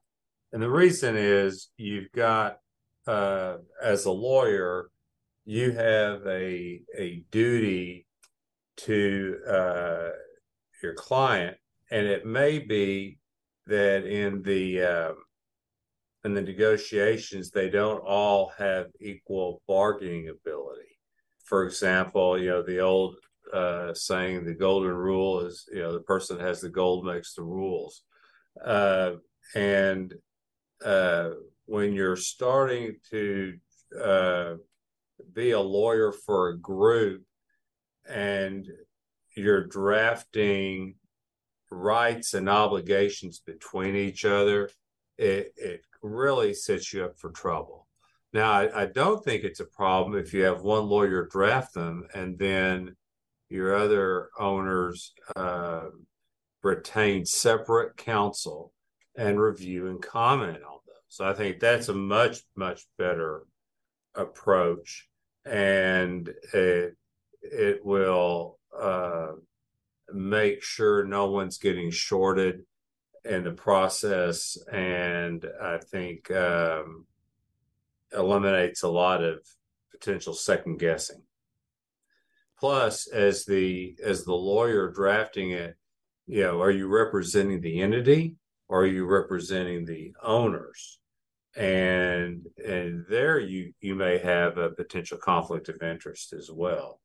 And 0.51 0.61
the 0.61 0.69
reason 0.69 1.15
is 1.17 1.69
you've 1.77 2.11
got, 2.11 2.59
uh, 3.07 3.57
as 3.81 4.05
a 4.05 4.11
lawyer, 4.11 4.89
you 5.45 5.71
have 5.71 6.25
a, 6.25 6.81
a 6.97 7.23
duty 7.31 8.07
to 8.77 9.37
uh, 9.47 10.09
your 10.81 10.93
client. 10.93 11.57
And 11.91 12.07
it 12.07 12.25
may 12.25 12.59
be 12.59 13.19
that 13.67 14.05
in 14.05 14.41
the 14.41 14.81
uh, 14.81 15.13
in 16.25 16.33
the 16.33 16.41
negotiations, 16.41 17.51
they 17.51 17.69
don't 17.69 17.99
all 17.99 18.53
have 18.57 18.87
equal 18.99 19.61
bargaining 19.67 20.29
ability. 20.29 20.99
For 21.43 21.65
example, 21.65 22.39
you 22.39 22.49
know, 22.49 22.63
the 22.63 22.79
old 22.79 23.17
uh, 23.53 23.93
saying 23.93 24.45
the 24.45 24.53
golden 24.53 24.93
rule 24.93 25.41
is 25.41 25.69
you 25.71 25.79
know 25.79 25.91
the 25.91 25.99
person 25.99 26.37
that 26.37 26.47
has 26.47 26.61
the 26.61 26.69
gold 26.69 27.05
makes 27.05 27.35
the 27.35 27.43
rules 27.43 28.03
uh, 28.63 29.11
and 29.55 30.13
uh, 30.83 31.29
when 31.65 31.93
you're 31.93 32.15
starting 32.15 32.95
to 33.09 33.53
uh, 34.01 34.55
be 35.33 35.51
a 35.51 35.59
lawyer 35.59 36.11
for 36.11 36.49
a 36.49 36.57
group 36.57 37.23
and 38.07 38.67
you're 39.35 39.65
drafting 39.65 40.95
rights 41.71 42.33
and 42.33 42.49
obligations 42.49 43.39
between 43.39 43.95
each 43.95 44.25
other 44.25 44.69
it, 45.17 45.53
it 45.57 45.81
really 46.01 46.53
sets 46.53 46.93
you 46.93 47.03
up 47.03 47.17
for 47.17 47.31
trouble 47.31 47.87
now 48.33 48.51
I, 48.51 48.83
I 48.83 48.85
don't 48.87 49.23
think 49.23 49.43
it's 49.43 49.59
a 49.59 49.65
problem 49.65 50.17
if 50.17 50.33
you 50.33 50.43
have 50.43 50.61
one 50.61 50.85
lawyer 50.85 51.27
draft 51.27 51.73
them 51.73 52.05
and 52.13 52.37
then 52.37 52.95
your 53.49 53.75
other 53.75 54.29
owners 54.39 55.13
uh, 55.35 55.89
retain 56.63 57.25
separate 57.25 57.95
counsel 57.97 58.73
and 59.15 59.39
review 59.39 59.87
and 59.87 60.01
comment 60.01 60.57
on 60.57 60.79
them. 60.87 60.95
So 61.07 61.25
I 61.25 61.33
think 61.33 61.59
that's 61.59 61.89
a 61.89 61.93
much, 61.93 62.39
much 62.55 62.81
better 62.97 63.43
approach. 64.15 65.09
And 65.45 66.29
it, 66.53 66.95
it 67.41 67.85
will 67.85 68.59
uh, 68.77 69.33
make 70.13 70.63
sure 70.63 71.05
no 71.05 71.29
one's 71.29 71.57
getting 71.57 71.91
shorted 71.91 72.63
in 73.25 73.43
the 73.43 73.51
process. 73.51 74.57
And 74.71 75.45
I 75.61 75.77
think 75.77 76.31
um, 76.31 77.05
eliminates 78.15 78.83
a 78.83 78.89
lot 78.89 79.23
of 79.23 79.39
potential 79.91 80.33
second 80.33 80.79
guessing 80.79 81.21
plus 82.63 83.07
as 83.07 83.43
the 83.43 83.93
as 84.01 84.23
the 84.23 84.33
lawyer 84.33 84.89
drafting 84.89 85.51
it 85.51 85.75
you 86.27 86.41
know 86.41 86.61
are 86.61 86.71
you 86.71 86.87
representing 86.87 87.59
the 87.59 87.81
entity 87.81 88.37
or 88.69 88.83
are 88.83 88.87
you 88.87 89.05
representing 89.05 89.83
the 89.83 90.13
owners 90.23 90.99
and 91.55 92.47
and 92.65 93.05
there 93.09 93.39
you 93.39 93.73
you 93.79 93.95
may 93.95 94.17
have 94.17 94.57
a 94.57 94.69
potential 94.69 95.17
conflict 95.17 95.69
of 95.69 95.81
interest 95.81 96.33
as 96.33 96.49
well. 96.51 96.99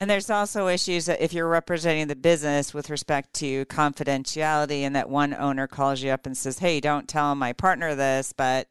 And 0.00 0.10
there's 0.10 0.30
also 0.30 0.66
issues 0.66 1.06
that 1.06 1.22
if 1.22 1.32
you're 1.32 1.48
representing 1.48 2.08
the 2.08 2.16
business 2.16 2.74
with 2.74 2.90
respect 2.90 3.34
to 3.34 3.64
confidentiality 3.66 4.80
and 4.80 4.96
that 4.96 5.08
one 5.08 5.32
owner 5.32 5.68
calls 5.68 6.02
you 6.02 6.10
up 6.10 6.26
and 6.26 6.36
says 6.36 6.58
hey 6.58 6.80
don't 6.80 7.08
tell 7.08 7.34
my 7.34 7.52
partner 7.52 7.94
this 7.94 8.32
but 8.32 8.68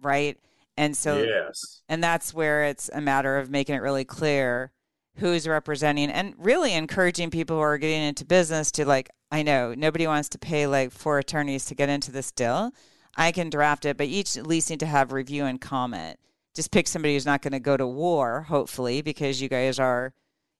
right? 0.00 0.38
And 0.78 0.96
so 0.96 1.22
yes. 1.22 1.82
and 1.88 2.02
that's 2.02 2.32
where 2.32 2.64
it's 2.64 2.88
a 2.92 3.00
matter 3.00 3.38
of 3.38 3.50
making 3.50 3.74
it 3.74 3.82
really 3.82 4.04
clear 4.04 4.72
who's 5.16 5.48
representing 5.48 6.10
and 6.10 6.34
really 6.38 6.74
encouraging 6.74 7.30
people 7.30 7.56
who 7.56 7.62
are 7.62 7.78
getting 7.78 8.02
into 8.02 8.24
business 8.24 8.70
to 8.70 8.84
like 8.84 9.08
i 9.30 9.42
know 9.42 9.74
nobody 9.74 10.06
wants 10.06 10.28
to 10.28 10.38
pay 10.38 10.66
like 10.66 10.90
four 10.90 11.18
attorneys 11.18 11.64
to 11.64 11.74
get 11.74 11.88
into 11.88 12.12
this 12.12 12.30
deal 12.32 12.70
i 13.16 13.32
can 13.32 13.50
draft 13.50 13.84
it 13.84 13.96
but 13.96 14.06
each 14.06 14.36
at 14.36 14.46
least 14.46 14.70
need 14.70 14.80
to 14.80 14.86
have 14.86 15.12
review 15.12 15.44
and 15.44 15.60
comment. 15.60 16.18
Just 16.54 16.70
pick 16.70 16.88
somebody 16.88 17.14
who's 17.14 17.26
not 17.26 17.42
going 17.42 17.52
to 17.52 17.60
go 17.60 17.76
to 17.76 17.86
war 17.86 18.42
hopefully 18.42 19.02
because 19.02 19.40
you 19.40 19.48
guys 19.48 19.78
are 19.78 20.12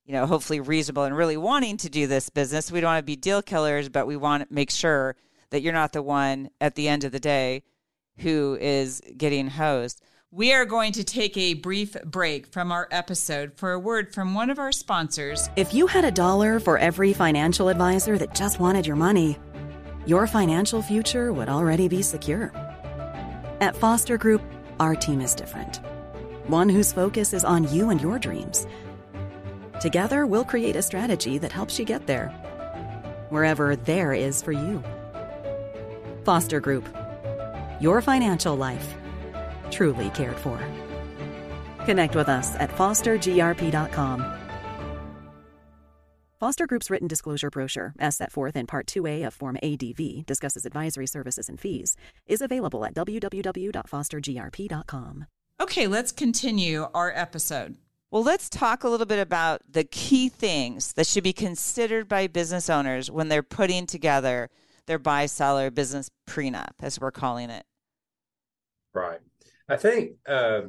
you 0.05 0.13
know 0.13 0.25
hopefully 0.25 0.59
reasonable 0.59 1.03
and 1.03 1.17
really 1.17 1.37
wanting 1.37 1.77
to 1.77 1.89
do 1.89 2.07
this 2.07 2.29
business. 2.29 2.71
We 2.71 2.81
don't 2.81 2.89
want 2.89 2.99
to 2.99 3.03
be 3.03 3.15
deal 3.15 3.41
killers 3.41 3.89
but 3.89 4.07
we 4.07 4.15
want 4.15 4.47
to 4.47 4.53
make 4.53 4.71
sure 4.71 5.15
that 5.49 5.61
you're 5.61 5.73
not 5.73 5.93
the 5.93 6.01
one 6.01 6.49
at 6.59 6.75
the 6.75 6.87
end 6.87 7.03
of 7.03 7.11
the 7.11 7.19
day 7.19 7.63
who 8.19 8.57
is 8.59 9.01
getting 9.17 9.47
hosed. 9.47 10.01
We 10.29 10.51
are 10.53 10.65
going 10.65 10.91
to 10.93 11.05
take 11.05 11.37
a 11.37 11.53
brief 11.53 11.95
break 12.03 12.47
from 12.47 12.69
our 12.69 12.89
episode 12.91 13.53
for 13.55 13.71
a 13.71 13.79
word 13.79 14.13
from 14.13 14.33
one 14.33 14.49
of 14.49 14.59
our 14.59 14.73
sponsors. 14.73 15.49
If 15.55 15.73
you 15.73 15.87
had 15.87 16.03
a 16.03 16.11
dollar 16.11 16.59
for 16.59 16.77
every 16.77 17.13
financial 17.13 17.69
advisor 17.69 18.17
that 18.17 18.35
just 18.35 18.59
wanted 18.59 18.85
your 18.85 18.97
money, 18.97 19.39
your 20.07 20.25
financial 20.25 20.81
future 20.81 21.33
would 21.33 21.49
already 21.49 21.89
be 21.89 22.01
secure. 22.01 22.53
At 23.59 23.75
Foster 23.75 24.17
Group, 24.17 24.41
our 24.79 24.95
team 24.95 25.19
is 25.19 25.35
different. 25.35 25.81
One 26.47 26.69
whose 26.69 26.93
focus 26.93 27.33
is 27.33 27.43
on 27.43 27.69
you 27.73 27.89
and 27.89 28.01
your 28.01 28.17
dreams. 28.17 28.65
Together, 29.81 30.25
we'll 30.25 30.45
create 30.45 30.77
a 30.77 30.81
strategy 30.81 31.37
that 31.39 31.51
helps 31.51 31.77
you 31.77 31.83
get 31.83 32.07
there, 32.07 32.29
wherever 33.29 33.75
there 33.75 34.13
is 34.13 34.41
for 34.41 34.53
you. 34.53 34.81
Foster 36.23 36.61
Group, 36.61 36.87
your 37.81 38.01
financial 38.01 38.55
life 38.55 38.95
truly 39.71 40.09
cared 40.11 40.37
for. 40.37 40.57
Connect 41.85 42.15
with 42.15 42.29
us 42.29 42.55
at 42.55 42.71
fostergrp.com. 42.71 44.36
Foster 46.39 46.67
Group's 46.67 46.91
written 46.91 47.07
disclosure 47.07 47.49
brochure, 47.49 47.95
as 47.97 48.15
set 48.15 48.31
forth 48.31 48.55
in 48.55 48.67
Part 48.67 48.85
2A 48.85 49.25
of 49.25 49.33
Form 49.33 49.57
ADV, 49.63 50.23
discusses 50.27 50.67
advisory 50.67 51.07
services 51.07 51.49
and 51.49 51.59
fees, 51.59 51.97
is 52.27 52.41
available 52.41 52.85
at 52.85 52.93
www.fostergrp.com. 52.93 55.25
Okay, 55.59 55.87
let's 55.87 56.11
continue 56.11 56.85
our 56.93 57.11
episode. 57.15 57.77
Well, 58.11 58.23
let's 58.23 58.49
talk 58.49 58.83
a 58.83 58.89
little 58.89 59.07
bit 59.07 59.17
about 59.17 59.63
the 59.67 59.83
key 59.83 60.29
things 60.29 60.93
that 60.93 61.07
should 61.07 61.23
be 61.23 61.33
considered 61.33 62.07
by 62.07 62.27
business 62.27 62.69
owners 62.69 63.09
when 63.09 63.29
they're 63.29 63.41
putting 63.41 63.87
together 63.87 64.51
their 64.85 64.99
buy 64.99 65.25
seller 65.25 65.71
business 65.71 66.11
prenup, 66.29 66.73
as 66.81 67.01
we're 67.01 67.09
calling 67.09 67.49
it. 67.49 67.65
Right. 68.93 69.21
I 69.67 69.75
think 69.75 70.17
uh, 70.27 70.61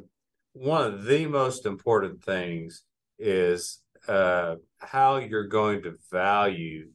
one 0.53 0.93
of 0.93 1.05
the 1.05 1.27
most 1.27 1.67
important 1.67 2.23
things 2.23 2.85
is 3.19 3.81
uh, 4.07 4.55
how 4.79 5.17
you're 5.17 5.47
going 5.47 5.83
to 5.83 5.95
value 6.11 6.89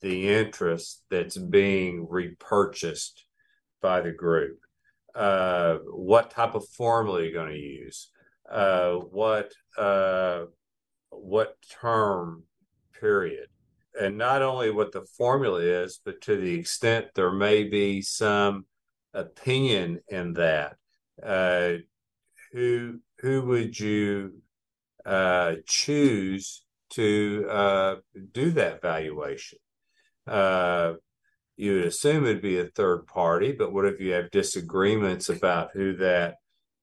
the 0.00 0.28
interest 0.28 1.02
that's 1.10 1.36
being 1.36 2.06
repurchased 2.08 3.24
by 3.82 4.00
the 4.00 4.12
group. 4.12 4.58
Uh, 5.14 5.78
what 5.86 6.30
type 6.30 6.54
of 6.54 6.66
formula 6.68 7.22
you're 7.22 7.32
going 7.32 7.52
to 7.52 7.58
use? 7.58 8.10
Uh, 8.50 8.94
what 8.94 9.52
uh, 9.76 10.44
what 11.10 11.56
term 11.80 12.44
period? 12.98 13.46
and 13.98 14.16
not 14.16 14.42
only 14.42 14.70
what 14.70 14.92
the 14.92 15.04
formula 15.16 15.60
is, 15.60 16.00
but 16.04 16.20
to 16.22 16.36
the 16.36 16.54
extent 16.54 17.06
there 17.14 17.32
may 17.32 17.64
be 17.64 18.02
some 18.02 18.66
opinion 19.14 20.00
in 20.08 20.34
that. 20.34 20.76
Uh, 21.22 21.74
who 22.52 22.98
who 23.18 23.42
would 23.42 23.78
you 23.78 24.39
uh, 25.10 25.56
choose 25.66 26.64
to 26.90 27.46
uh, 27.50 27.96
do 28.32 28.52
that 28.52 28.80
valuation? 28.80 29.58
Uh, 30.26 30.94
you 31.56 31.74
would 31.74 31.84
assume 31.84 32.24
it'd 32.24 32.40
be 32.40 32.60
a 32.60 32.66
third 32.66 33.06
party, 33.06 33.52
but 33.52 33.72
what 33.72 33.84
if 33.84 34.00
you 34.00 34.12
have 34.12 34.30
disagreements 34.30 35.28
about 35.28 35.70
who 35.74 35.96
that 35.96 36.36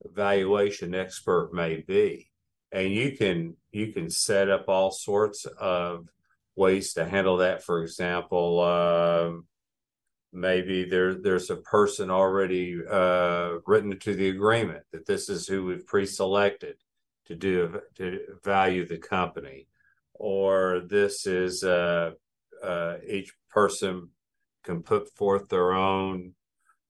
valuation 0.04 0.94
expert 0.94 1.54
may 1.54 1.84
be? 1.88 2.30
And 2.72 2.92
you 2.92 3.16
can 3.18 3.56
you 3.72 3.94
can 3.94 4.10
set 4.10 4.50
up 4.50 4.66
all 4.68 4.92
sorts 4.92 5.46
of 5.46 6.08
ways 6.58 6.94
to 6.94 7.06
handle 7.06 7.38
that. 7.38 7.64
For 7.64 7.82
example, 7.82 8.60
um, 8.62 9.48
maybe 10.34 10.84
there 10.84 11.16
there's 11.16 11.50
a 11.50 11.56
person 11.56 12.12
already 12.12 12.78
uh, 12.86 13.60
written 13.66 13.98
to 14.00 14.14
the 14.14 14.30
agreement 14.30 14.84
that 14.92 15.06
this 15.06 15.30
is 15.30 15.48
who 15.48 15.66
we've 15.66 15.86
pre-selected 15.86 16.76
to 17.28 17.36
do 17.36 17.82
to 17.96 18.20
value 18.44 18.88
the 18.88 18.98
company, 18.98 19.68
or 20.14 20.82
this 20.88 21.26
is 21.26 21.64
uh, 21.64 22.12
uh, 22.64 22.96
each 23.08 23.34
person 23.50 24.10
can 24.64 24.84
put 24.84 25.14
forth 25.16 25.48
their 25.50 25.74
own 25.74 26.34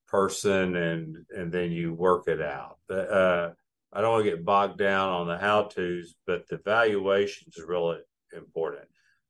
person 0.07 0.75
and 0.75 1.25
and 1.35 1.51
then 1.51 1.71
you 1.71 1.93
work 1.93 2.27
it 2.27 2.41
out. 2.41 2.77
Uh, 2.89 3.49
I 3.93 4.01
don't 4.01 4.11
want 4.11 4.25
to 4.25 4.31
get 4.31 4.45
bogged 4.45 4.77
down 4.77 5.09
on 5.09 5.27
the 5.27 5.37
how 5.37 5.63
tos, 5.63 6.15
but 6.25 6.47
the 6.47 6.57
valuation 6.57 7.47
is 7.55 7.63
really 7.63 7.99
important. 8.35 8.85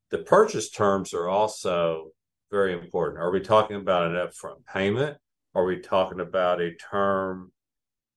The 0.09 0.19
purchase 0.19 0.69
terms 0.69 1.13
are 1.13 1.27
also 1.27 2.11
very 2.51 2.73
important. 2.73 3.21
Are 3.21 3.31
we 3.31 3.41
talking 3.41 3.77
about 3.77 4.07
an 4.07 4.13
upfront 4.13 4.65
payment? 4.65 5.17
Are 5.53 5.65
we 5.65 5.79
talking 5.79 6.19
about 6.19 6.61
a 6.61 6.75
term 6.75 7.51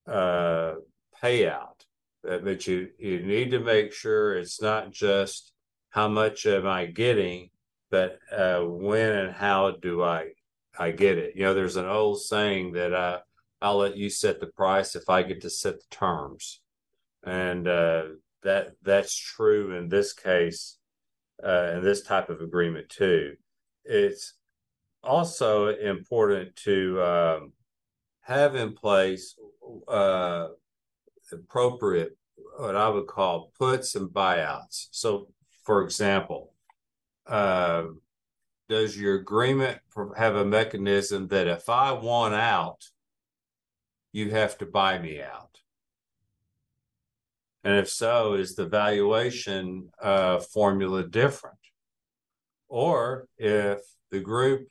uh, 0.06 0.74
payout? 1.22 1.84
But 2.22 2.66
you 2.66 2.88
you 2.98 3.20
need 3.20 3.50
to 3.52 3.60
make 3.60 3.92
sure 3.92 4.34
it's 4.34 4.60
not 4.60 4.92
just 4.92 5.52
how 5.90 6.08
much 6.08 6.46
am 6.46 6.66
I 6.66 6.86
getting, 6.86 7.50
but 7.90 8.18
uh, 8.30 8.60
when 8.60 9.10
and 9.10 9.32
how 9.32 9.72
do 9.72 10.02
I 10.02 10.30
I 10.78 10.90
get 10.90 11.18
it? 11.18 11.34
You 11.36 11.44
know, 11.44 11.54
there's 11.54 11.76
an 11.76 11.86
old 11.86 12.20
saying 12.20 12.72
that 12.72 12.92
uh, 12.92 13.20
I'll 13.62 13.78
let 13.78 13.96
you 13.96 14.10
set 14.10 14.40
the 14.40 14.48
price 14.48 14.94
if 14.94 15.08
I 15.08 15.22
get 15.22 15.40
to 15.42 15.50
set 15.50 15.74
the 15.80 15.86
terms, 15.90 16.60
and 17.24 17.66
uh, 17.66 18.02
that 18.42 18.72
that's 18.82 19.16
true 19.16 19.76
in 19.76 19.88
this 19.88 20.12
case, 20.12 20.78
uh, 21.42 21.72
in 21.76 21.82
this 21.82 22.02
type 22.02 22.28
of 22.28 22.40
agreement 22.40 22.88
too 22.90 23.36
it's 23.84 24.34
also 25.02 25.68
important 25.68 26.54
to 26.54 27.02
um, 27.02 27.52
have 28.20 28.54
in 28.54 28.72
place 28.74 29.34
uh, 29.88 30.48
appropriate 31.32 32.16
what 32.58 32.76
I 32.76 32.88
would 32.88 33.06
call 33.06 33.52
puts 33.58 33.94
and 33.94 34.08
buyouts. 34.08 34.88
So, 34.90 35.28
for 35.62 35.82
example, 35.82 36.54
uh, 37.26 37.84
does 38.68 38.96
your 38.98 39.16
agreement 39.16 39.78
have 40.16 40.36
a 40.36 40.44
mechanism 40.44 41.28
that 41.28 41.46
if 41.46 41.68
I 41.68 41.92
want 41.92 42.34
out, 42.34 42.84
you 44.12 44.30
have 44.30 44.58
to 44.58 44.66
buy 44.66 44.98
me 44.98 45.20
out? 45.20 45.58
And 47.64 47.76
if 47.76 47.90
so, 47.90 48.34
is 48.34 48.54
the 48.54 48.66
valuation 48.66 49.90
uh, 50.00 50.38
formula 50.38 51.06
different? 51.06 51.58
Or 52.68 53.26
if 53.36 53.80
the 54.10 54.20
group 54.20 54.68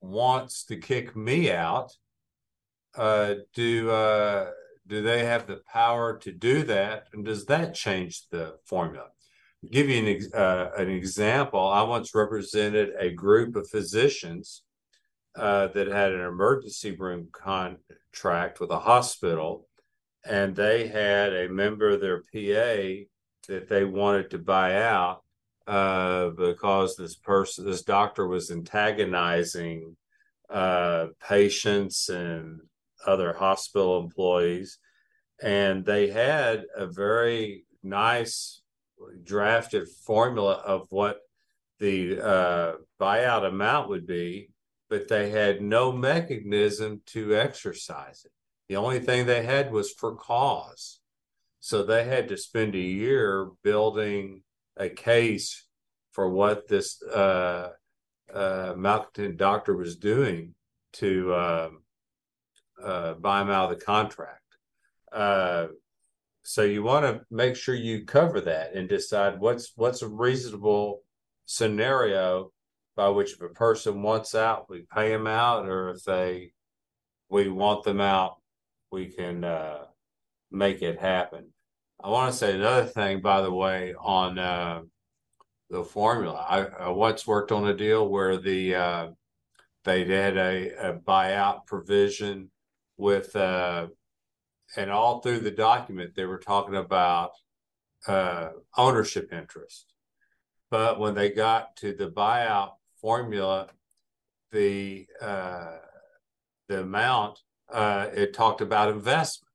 wants 0.00 0.64
to 0.64 0.76
kick 0.76 1.14
me 1.14 1.52
out, 1.52 1.92
uh, 2.96 3.34
do 3.54 3.90
uh, 3.90 4.50
do 4.86 5.02
they 5.02 5.24
have 5.24 5.46
the 5.46 5.60
power 5.72 6.18
to 6.18 6.32
do 6.32 6.62
that? 6.64 7.06
And 7.12 7.24
does 7.24 7.46
that 7.46 7.74
change 7.74 8.28
the 8.30 8.56
formula? 8.64 9.06
I'll 9.62 9.70
give 9.70 9.88
you 9.88 10.06
an, 10.06 10.40
uh, 10.40 10.70
an 10.76 10.90
example. 10.90 11.66
I 11.66 11.82
once 11.82 12.14
represented 12.14 12.90
a 12.98 13.10
group 13.10 13.56
of 13.56 13.68
physicians 13.68 14.62
uh, 15.36 15.68
that 15.68 15.88
had 15.88 16.12
an 16.12 16.20
emergency 16.20 16.94
room 16.94 17.28
contract 17.32 18.60
with 18.60 18.70
a 18.70 18.78
hospital, 18.78 19.66
and 20.24 20.54
they 20.54 20.86
had 20.86 21.32
a 21.32 21.48
member 21.48 21.90
of 21.90 22.00
their 22.00 22.20
PA 22.20 23.04
that 23.48 23.68
they 23.68 23.84
wanted 23.84 24.30
to 24.30 24.38
buy 24.38 24.82
out 24.82 25.22
uh, 25.66 26.28
because 26.30 26.96
this 26.96 27.16
person, 27.16 27.64
this 27.64 27.82
doctor 27.82 28.26
was 28.26 28.50
antagonizing 28.50 29.96
uh, 30.50 31.06
patients 31.26 32.08
and 32.08 32.60
other 33.06 33.32
hospital 33.32 34.00
employees. 34.00 34.78
And 35.42 35.84
they 35.84 36.10
had 36.10 36.64
a 36.76 36.86
very 36.86 37.64
nice 37.82 38.62
drafted 39.22 39.88
formula 40.06 40.54
of 40.54 40.86
what 40.90 41.18
the 41.80 42.20
uh, 42.20 42.72
buyout 43.00 43.46
amount 43.46 43.88
would 43.88 44.06
be, 44.06 44.50
but 44.88 45.08
they 45.08 45.30
had 45.30 45.60
no 45.60 45.92
mechanism 45.92 47.02
to 47.06 47.36
exercise 47.36 48.24
it. 48.24 48.32
The 48.68 48.76
only 48.76 49.00
thing 49.00 49.26
they 49.26 49.42
had 49.42 49.70
was 49.70 49.92
for 49.92 50.14
cause. 50.14 51.00
So 51.60 51.82
they 51.82 52.04
had 52.04 52.28
to 52.28 52.36
spend 52.36 52.74
a 52.74 52.78
year 52.78 53.50
building 53.62 54.42
a 54.76 54.88
case 54.88 55.66
for 56.12 56.28
what 56.28 56.68
this 56.68 57.02
uh, 57.02 57.70
uh, 58.32 58.74
malcontent 58.76 59.36
doctor 59.36 59.76
was 59.76 59.96
doing 59.96 60.54
to 60.94 61.34
um, 61.34 61.83
uh, 62.82 63.14
buy 63.14 63.42
him 63.42 63.50
out 63.50 63.72
of 63.72 63.78
the 63.78 63.84
contract. 63.84 64.40
Uh, 65.12 65.66
so 66.42 66.62
you 66.62 66.82
want 66.82 67.06
to 67.06 67.24
make 67.30 67.56
sure 67.56 67.74
you 67.74 68.04
cover 68.04 68.40
that 68.42 68.74
and 68.74 68.88
decide 68.88 69.40
what's 69.40 69.72
what's 69.76 70.02
a 70.02 70.08
reasonable 70.08 71.02
scenario 71.46 72.52
by 72.96 73.08
which 73.08 73.32
if 73.32 73.40
a 73.40 73.48
person 73.48 74.02
wants 74.02 74.34
out, 74.34 74.68
we 74.68 74.86
pay 74.94 75.10
them 75.10 75.26
out, 75.26 75.66
or 75.66 75.90
if 75.90 76.04
they 76.04 76.52
we 77.28 77.48
want 77.48 77.84
them 77.84 78.00
out, 78.00 78.36
we 78.92 79.06
can 79.06 79.42
uh, 79.44 79.84
make 80.50 80.82
it 80.82 81.00
happen. 81.00 81.52
I 82.02 82.08
want 82.08 82.32
to 82.32 82.38
say 82.38 82.54
another 82.54 82.86
thing, 82.86 83.20
by 83.20 83.40
the 83.40 83.52
way, 83.52 83.94
on 83.98 84.38
uh, 84.38 84.82
the 85.70 85.82
formula. 85.82 86.44
I, 86.48 86.64
I, 86.64 86.88
once 86.90 87.26
worked 87.26 87.50
on 87.50 87.66
a 87.66 87.76
deal 87.76 88.08
where 88.08 88.36
the 88.36 88.74
uh, 88.74 89.08
they 89.84 90.04
had 90.04 90.36
a, 90.36 90.90
a, 90.90 90.92
buyout 90.94 91.66
provision 91.66 92.50
with, 92.96 93.34
uh, 93.36 93.88
and 94.76 94.90
all 94.90 95.20
through 95.20 95.40
the 95.40 95.50
document 95.50 96.14
they 96.14 96.24
were 96.24 96.38
talking 96.38 96.76
about 96.76 97.30
uh, 98.06 98.50
ownership 98.76 99.32
interest. 99.32 99.92
But 100.70 100.98
when 100.98 101.14
they 101.14 101.30
got 101.30 101.76
to 101.76 101.92
the 101.92 102.10
buyout 102.10 102.72
formula, 103.00 103.68
the 104.50 105.06
uh, 105.20 105.76
the 106.68 106.80
amount 106.80 107.38
uh, 107.72 108.08
it 108.14 108.34
talked 108.34 108.60
about 108.60 108.88
investment. 108.88 109.50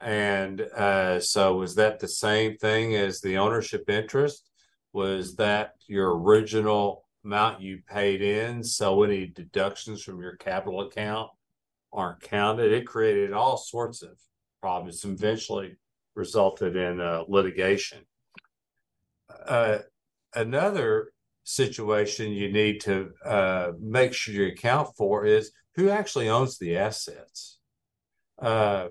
And 0.00 0.60
uh, 0.60 1.20
so, 1.20 1.56
was 1.56 1.74
that 1.74 1.98
the 1.98 2.08
same 2.08 2.56
thing 2.56 2.94
as 2.94 3.20
the 3.20 3.38
ownership 3.38 3.90
interest? 3.90 4.48
Was 4.92 5.36
that 5.36 5.74
your 5.86 6.16
original 6.16 7.07
amount 7.28 7.60
you 7.60 7.80
paid 7.86 8.22
in? 8.22 8.64
So, 8.64 9.02
any 9.02 9.26
deductions 9.26 10.02
from 10.02 10.20
your 10.20 10.36
capital 10.36 10.80
account 10.80 11.30
aren't 11.92 12.22
counted? 12.22 12.72
It 12.72 12.86
created 12.86 13.34
all 13.34 13.58
sorts 13.58 14.02
of 14.02 14.18
problems, 14.62 15.04
and 15.04 15.18
eventually 15.18 15.76
resulted 16.14 16.74
in 16.74 17.00
uh, 17.00 17.24
litigation. 17.28 17.98
Uh, 19.46 19.78
another 20.34 21.12
situation 21.44 22.32
you 22.32 22.50
need 22.50 22.80
to 22.80 23.10
uh, 23.24 23.72
make 23.78 24.14
sure 24.14 24.34
you 24.34 24.46
account 24.46 24.88
for 24.96 25.26
is 25.26 25.52
who 25.76 25.90
actually 25.90 26.30
owns 26.30 26.58
the 26.58 26.78
assets. 26.78 27.58
Uh, 28.40 28.88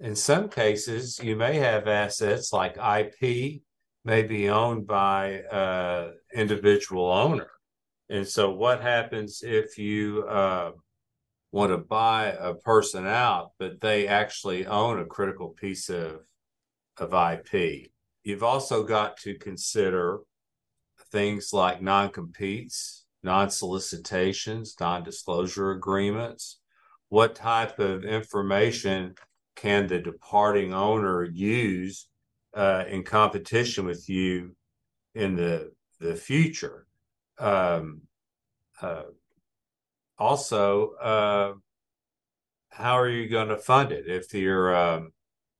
in 0.00 0.16
some 0.16 0.48
cases, 0.48 1.20
you 1.22 1.36
may 1.36 1.56
have 1.56 1.86
assets 1.88 2.52
like 2.52 2.76
IP 2.78 3.60
may 4.04 4.22
be 4.22 4.48
owned 4.48 4.86
by 4.86 5.42
an 5.50 6.14
individual 6.34 7.10
owner. 7.10 7.48
And 8.08 8.26
so, 8.26 8.50
what 8.50 8.80
happens 8.80 9.42
if 9.42 9.78
you 9.78 10.24
uh, 10.28 10.72
want 11.52 11.72
to 11.72 11.78
buy 11.78 12.26
a 12.38 12.54
person 12.54 13.06
out, 13.06 13.52
but 13.58 13.80
they 13.80 14.06
actually 14.06 14.66
own 14.66 15.00
a 15.00 15.04
critical 15.04 15.48
piece 15.48 15.88
of, 15.88 16.20
of 16.98 17.12
IP? 17.12 17.90
You've 18.22 18.42
also 18.42 18.84
got 18.84 19.16
to 19.18 19.34
consider 19.38 20.20
things 21.10 21.50
like 21.52 21.82
non 21.82 22.10
competes, 22.10 23.04
non 23.22 23.50
solicitations, 23.50 24.76
non 24.78 25.02
disclosure 25.02 25.72
agreements. 25.72 26.60
What 27.08 27.34
type 27.34 27.78
of 27.78 28.04
information 28.04 29.14
can 29.56 29.86
the 29.86 29.98
departing 29.98 30.74
owner 30.74 31.24
use 31.24 32.08
uh, 32.54 32.84
in 32.88 33.02
competition 33.02 33.86
with 33.86 34.08
you 34.08 34.54
in 35.14 35.34
the 35.34 35.72
the 35.98 36.14
future. 36.14 36.85
Um, 37.38 38.02
uh, 38.80 39.02
also, 40.18 40.92
uh, 40.94 41.52
how 42.70 42.98
are 42.98 43.08
you 43.08 43.28
going 43.28 43.48
to 43.48 43.56
fund 43.56 43.92
it 43.92 44.06
if 44.06 44.32
you're 44.34 44.74
um, 44.74 45.12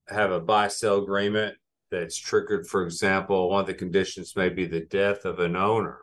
have 0.09 0.31
a 0.31 0.41
buy 0.41 0.69
sell 0.69 1.03
agreement 1.03 1.57
that's 1.91 2.17
triggered? 2.17 2.67
For 2.67 2.85
example, 2.85 3.51
one 3.51 3.61
of 3.61 3.67
the 3.67 3.75
conditions 3.75 4.37
may 4.37 4.49
be 4.49 4.67
the 4.67 4.85
death 4.85 5.25
of 5.25 5.39
an 5.41 5.57
owner. 5.57 6.01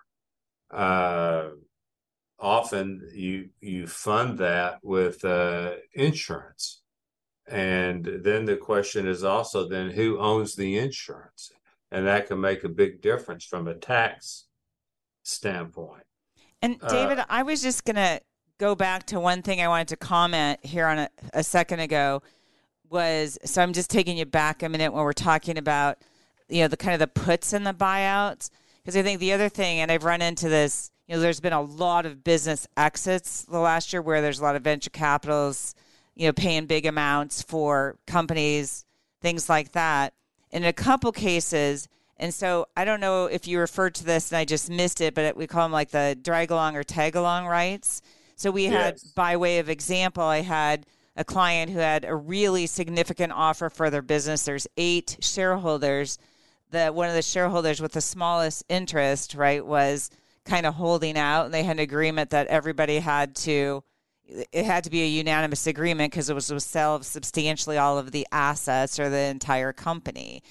Uh, 0.71 1.49
often 2.39 3.09
you 3.13 3.49
you 3.59 3.87
fund 3.87 4.39
that 4.39 4.79
with 4.83 5.23
uh, 5.23 5.73
insurance, 5.93 6.81
and 7.47 8.07
then 8.23 8.45
the 8.45 8.57
question 8.57 9.07
is 9.07 9.23
also 9.23 9.67
then 9.67 9.91
who 9.91 10.19
owns 10.19 10.55
the 10.55 10.77
insurance, 10.77 11.51
and 11.91 12.07
that 12.07 12.27
can 12.27 12.41
make 12.41 12.63
a 12.63 12.69
big 12.69 13.01
difference 13.01 13.45
from 13.45 13.67
a 13.67 13.75
tax 13.75 14.45
standpoint. 15.23 16.03
And 16.61 16.77
uh, 16.81 16.89
David, 16.89 17.19
uh, 17.19 17.25
I 17.29 17.43
was 17.43 17.61
just 17.61 17.85
gonna 17.85 18.19
go 18.57 18.75
back 18.75 19.05
to 19.07 19.19
one 19.19 19.41
thing 19.41 19.61
I 19.61 19.67
wanted 19.67 19.89
to 19.89 19.97
comment 19.97 20.59
here 20.63 20.87
on 20.87 20.99
a, 20.99 21.09
a 21.33 21.43
second 21.43 21.79
ago 21.79 22.21
was 22.89 23.39
so 23.43 23.61
I'm 23.61 23.73
just 23.73 23.89
taking 23.89 24.17
you 24.17 24.25
back 24.25 24.61
a 24.61 24.69
minute 24.69 24.93
when 24.93 25.03
we're 25.03 25.13
talking 25.13 25.57
about 25.57 25.97
you 26.47 26.61
know 26.61 26.67
the 26.67 26.77
kind 26.77 26.93
of 26.93 26.99
the 26.99 27.07
puts 27.07 27.51
and 27.51 27.65
the 27.65 27.73
buyouts 27.73 28.51
because 28.77 28.95
I 28.95 29.01
think 29.01 29.19
the 29.19 29.33
other 29.33 29.49
thing 29.49 29.79
and 29.79 29.91
I've 29.91 30.03
run 30.03 30.21
into 30.21 30.47
this 30.47 30.91
you 31.07 31.15
know 31.15 31.21
there's 31.21 31.39
been 31.39 31.53
a 31.53 31.61
lot 31.61 32.05
of 32.05 32.23
business 32.23 32.67
exits 32.77 33.43
the 33.43 33.59
last 33.59 33.91
year 33.91 34.01
where 34.01 34.21
there's 34.21 34.39
a 34.39 34.43
lot 34.43 34.55
of 34.55 34.61
venture 34.61 34.91
capitals 34.91 35.73
you 36.15 36.27
know 36.27 36.33
paying 36.33 36.67
big 36.67 36.85
amounts 36.85 37.41
for 37.41 37.97
companies 38.05 38.85
things 39.21 39.49
like 39.49 39.71
that 39.71 40.13
in 40.51 40.63
a 40.63 40.73
couple 40.73 41.11
cases 41.11 41.89
and 42.23 42.33
so 42.33 42.65
I 42.75 42.85
don't 42.85 42.99
know 42.99 43.25
if 43.25 43.47
you 43.47 43.59
referred 43.59 43.93
to 43.95 44.03
this 44.03 44.31
and 44.31 44.37
I 44.37 44.45
just 44.45 44.69
missed 44.69 45.01
it 45.01 45.13
but 45.13 45.37
we 45.37 45.45
call 45.45 45.63
them 45.63 45.71
like 45.71 45.91
the 45.91 46.17
drag 46.19 46.49
along 46.49 46.75
or 46.75 46.83
tag 46.83 47.15
along 47.15 47.45
rights 47.45 48.01
so 48.35 48.51
we 48.51 48.65
had, 48.65 48.95
yes. 48.95 49.03
by 49.03 49.37
way 49.37 49.59
of 49.59 49.69
example, 49.69 50.23
I 50.23 50.41
had 50.41 50.85
a 51.15 51.23
client 51.23 51.71
who 51.71 51.79
had 51.79 52.05
a 52.05 52.15
really 52.15 52.67
significant 52.67 53.31
offer 53.31 53.69
for 53.69 53.89
their 53.89 54.01
business. 54.01 54.43
There's 54.43 54.67
eight 54.77 55.17
shareholders. 55.21 56.17
That 56.71 56.95
one 56.95 57.07
of 57.07 57.13
the 57.13 57.21
shareholders 57.21 57.79
with 57.79 57.91
the 57.91 58.01
smallest 58.01 58.63
interest, 58.67 59.35
right, 59.35 59.63
was 59.63 60.09
kind 60.43 60.65
of 60.65 60.73
holding 60.73 61.17
out, 61.17 61.45
and 61.45 61.53
they 61.53 61.63
had 61.63 61.77
an 61.77 61.83
agreement 61.83 62.31
that 62.31 62.47
everybody 62.47 62.97
had 62.97 63.35
to. 63.37 63.83
It 64.25 64.65
had 64.65 64.83
to 64.85 64.89
be 64.89 65.03
a 65.03 65.07
unanimous 65.07 65.67
agreement 65.67 66.11
because 66.11 66.29
it 66.29 66.33
was 66.33 66.47
to 66.47 66.59
sell 66.59 67.03
substantially 67.03 67.77
all 67.77 67.99
of 67.99 68.11
the 68.11 68.25
assets 68.31 68.99
or 68.99 69.09
the 69.09 69.19
entire 69.19 69.71
company, 69.71 70.41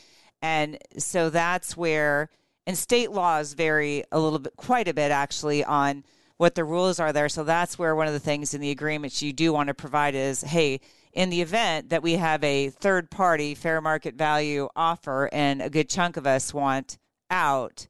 and 0.42 0.78
so 0.98 1.30
that's 1.30 1.76
where. 1.76 2.28
And 2.64 2.78
state 2.78 3.10
laws 3.10 3.54
vary 3.54 4.04
a 4.12 4.20
little 4.20 4.38
bit, 4.38 4.54
quite 4.54 4.86
a 4.86 4.94
bit 4.94 5.10
actually, 5.10 5.64
on 5.64 6.04
what 6.36 6.54
the 6.54 6.64
rules 6.64 7.00
are 7.00 7.12
there. 7.12 7.28
So 7.28 7.42
that's 7.42 7.76
where 7.76 7.96
one 7.96 8.06
of 8.06 8.12
the 8.12 8.20
things 8.20 8.54
in 8.54 8.60
the 8.60 8.70
agreements 8.70 9.20
you 9.20 9.32
do 9.32 9.52
want 9.52 9.66
to 9.66 9.74
provide 9.74 10.14
is 10.14 10.42
hey, 10.42 10.80
in 11.12 11.30
the 11.30 11.42
event 11.42 11.90
that 11.90 12.02
we 12.02 12.14
have 12.14 12.42
a 12.44 12.70
third 12.70 13.10
party 13.10 13.54
fair 13.54 13.80
market 13.80 14.14
value 14.14 14.68
offer 14.76 15.28
and 15.32 15.60
a 15.60 15.70
good 15.70 15.88
chunk 15.88 16.16
of 16.16 16.26
us 16.26 16.54
want 16.54 16.98
out, 17.30 17.88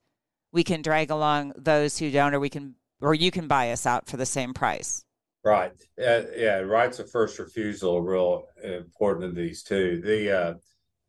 we 0.52 0.64
can 0.64 0.82
drag 0.82 1.10
along 1.10 1.52
those 1.56 1.98
who 1.98 2.10
don't, 2.10 2.34
or 2.34 2.40
we 2.40 2.50
can, 2.50 2.74
or 3.00 3.14
you 3.14 3.30
can 3.30 3.46
buy 3.48 3.72
us 3.72 3.86
out 3.86 4.08
for 4.08 4.16
the 4.16 4.26
same 4.26 4.54
price. 4.54 5.04
Right. 5.44 5.72
Uh, 5.98 6.22
yeah. 6.36 6.58
Rights 6.58 6.98
of 6.98 7.10
first 7.10 7.38
refusal 7.38 7.96
are 7.96 8.02
real 8.02 8.44
important 8.62 9.24
in 9.26 9.34
these 9.34 9.62
too. 9.62 10.00
The, 10.04 10.38
uh, 10.38 10.54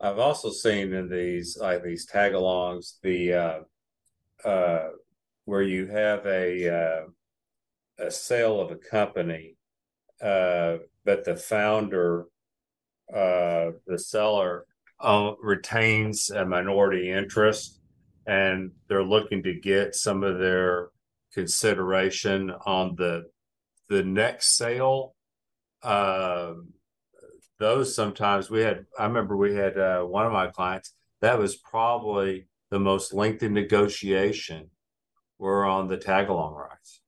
I've 0.04 0.20
also 0.20 0.52
seen 0.52 0.94
in 0.94 1.10
these, 1.10 1.58
like 1.58 1.82
these 1.82 2.06
tag 2.06 2.34
alongs, 2.34 3.00
the, 3.02 3.34
uh, 3.34 3.60
uh, 4.48 4.90
where 5.46 5.62
you 5.62 5.88
have 5.88 6.26
a, 6.26 6.70
uh, 6.70 8.06
a 8.06 8.12
sale 8.12 8.60
of 8.60 8.72
a 8.72 8.76
company, 8.76 9.56
uh, 10.22 10.80
but 11.06 11.24
the 11.24 11.38
founder, 11.38 12.26
uh, 13.14 13.72
the 13.88 13.98
seller, 13.98 14.66
retains 15.42 16.30
a 16.30 16.46
minority 16.46 17.10
interest, 17.10 17.80
and 18.28 18.72
they're 18.90 19.04
looking 19.04 19.42
to 19.44 19.54
get 19.54 19.96
some 19.96 20.24
of 20.24 20.38
their 20.38 20.90
consideration 21.34 22.52
on 22.66 22.96
the 22.96 23.24
the 23.90 24.04
next 24.04 24.58
sale. 24.58 25.16
Those 27.64 27.96
sometimes 27.96 28.50
we 28.50 28.62
had. 28.62 28.86
I 29.00 29.06
remember 29.06 29.36
we 29.36 29.56
had 29.56 29.78
uh, 29.78 30.04
one 30.04 30.26
of 30.26 30.32
my 30.32 30.48
clients 30.48 30.94
that 31.22 31.40
was 31.40 31.56
probably 31.56 32.48
the 32.70 32.80
most 32.80 33.14
lengthy 33.14 33.50
negotiation. 33.50 34.70
Were 35.40 35.66
on 35.66 35.90
the 35.90 35.98
tag 35.98 36.30
along 36.30 36.54
rights. 36.56 37.02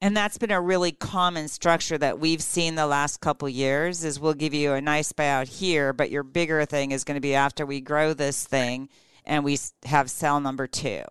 And 0.00 0.16
that's 0.16 0.38
been 0.38 0.50
a 0.50 0.60
really 0.60 0.90
common 0.90 1.46
structure 1.46 1.98
that 1.98 2.18
we've 2.18 2.42
seen 2.42 2.74
the 2.74 2.86
last 2.86 3.20
couple 3.20 3.48
years 3.48 4.02
is 4.02 4.18
we'll 4.18 4.34
give 4.34 4.54
you 4.54 4.72
a 4.72 4.80
nice 4.80 5.12
buyout 5.12 5.46
here, 5.46 5.92
but 5.92 6.10
your 6.10 6.22
bigger 6.24 6.64
thing 6.64 6.90
is 6.90 7.04
going 7.04 7.16
to 7.16 7.20
be 7.20 7.34
after 7.34 7.64
we 7.64 7.80
grow 7.80 8.12
this 8.12 8.44
thing 8.44 8.88
and 9.24 9.44
we 9.44 9.58
have 9.84 10.10
cell 10.10 10.40
number 10.40 10.66
2. 10.66 11.02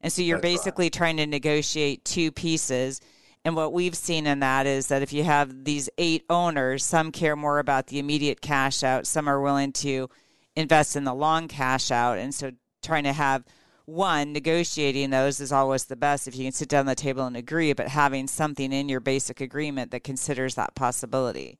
And 0.00 0.12
so 0.12 0.22
you're 0.22 0.38
that's 0.40 0.54
basically 0.54 0.86
right. 0.86 0.92
trying 0.92 1.16
to 1.18 1.26
negotiate 1.26 2.04
two 2.04 2.30
pieces. 2.30 3.00
And 3.44 3.56
what 3.56 3.72
we've 3.72 3.94
seen 3.94 4.26
in 4.26 4.40
that 4.40 4.66
is 4.66 4.88
that 4.88 5.02
if 5.02 5.12
you 5.12 5.24
have 5.24 5.64
these 5.64 5.88
eight 5.96 6.24
owners, 6.28 6.84
some 6.84 7.10
care 7.10 7.36
more 7.36 7.58
about 7.58 7.86
the 7.86 7.98
immediate 7.98 8.40
cash 8.40 8.82
out, 8.82 9.06
some 9.06 9.28
are 9.28 9.40
willing 9.40 9.72
to 9.72 10.10
invest 10.56 10.94
in 10.94 11.04
the 11.04 11.14
long 11.14 11.48
cash 11.48 11.90
out. 11.90 12.18
And 12.18 12.34
so 12.34 12.52
trying 12.82 13.04
to 13.04 13.12
have 13.12 13.44
one, 13.86 14.32
negotiating 14.32 15.10
those 15.10 15.40
is 15.40 15.52
always 15.52 15.86
the 15.86 15.96
best 15.96 16.28
if 16.28 16.36
you 16.36 16.44
can 16.44 16.52
sit 16.52 16.68
down 16.68 16.88
at 16.88 16.96
the 16.96 17.02
table 17.02 17.24
and 17.24 17.36
agree, 17.36 17.72
but 17.72 17.88
having 17.88 18.26
something 18.26 18.72
in 18.72 18.88
your 18.88 19.00
basic 19.00 19.40
agreement 19.40 19.90
that 19.90 20.04
considers 20.04 20.54
that 20.54 20.74
possibility. 20.74 21.58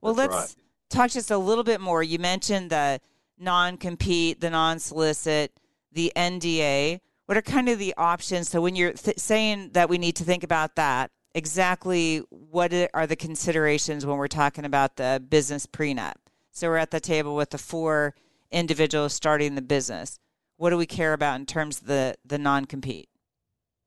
Well, 0.00 0.14
That's 0.14 0.32
let's 0.32 0.56
right. 0.56 0.64
talk 0.90 1.10
just 1.10 1.30
a 1.30 1.38
little 1.38 1.64
bit 1.64 1.80
more. 1.80 2.02
You 2.02 2.18
mentioned 2.18 2.70
the 2.70 3.00
non 3.38 3.76
compete, 3.76 4.40
the 4.40 4.50
non 4.50 4.78
solicit, 4.78 5.52
the 5.92 6.12
NDA. 6.16 7.00
What 7.28 7.38
are 7.38 7.42
kind 7.42 7.68
of 7.68 7.78
the 7.78 7.94
options? 7.96 8.48
So, 8.48 8.60
when 8.60 8.74
you're 8.74 8.92
th- 8.92 9.18
saying 9.18 9.70
that 9.72 9.88
we 9.88 9.98
need 9.98 10.16
to 10.16 10.24
think 10.24 10.42
about 10.42 10.76
that, 10.76 11.10
exactly 11.34 12.22
what 12.30 12.72
are 12.94 13.06
the 13.06 13.16
considerations 13.16 14.04
when 14.04 14.16
we're 14.16 14.28
talking 14.28 14.64
about 14.64 14.96
the 14.96 15.22
business 15.28 15.66
prenup? 15.66 16.14
So, 16.50 16.68
we're 16.68 16.78
at 16.78 16.90
the 16.90 17.00
table 17.00 17.36
with 17.36 17.50
the 17.50 17.58
four 17.58 18.14
individuals 18.50 19.12
starting 19.12 19.54
the 19.54 19.62
business 19.62 20.18
what 20.58 20.70
do 20.70 20.76
we 20.76 20.86
care 20.86 21.14
about 21.14 21.40
in 21.40 21.46
terms 21.46 21.80
of 21.80 21.86
the 21.86 22.16
the 22.24 22.36
non 22.36 22.66
compete? 22.66 23.08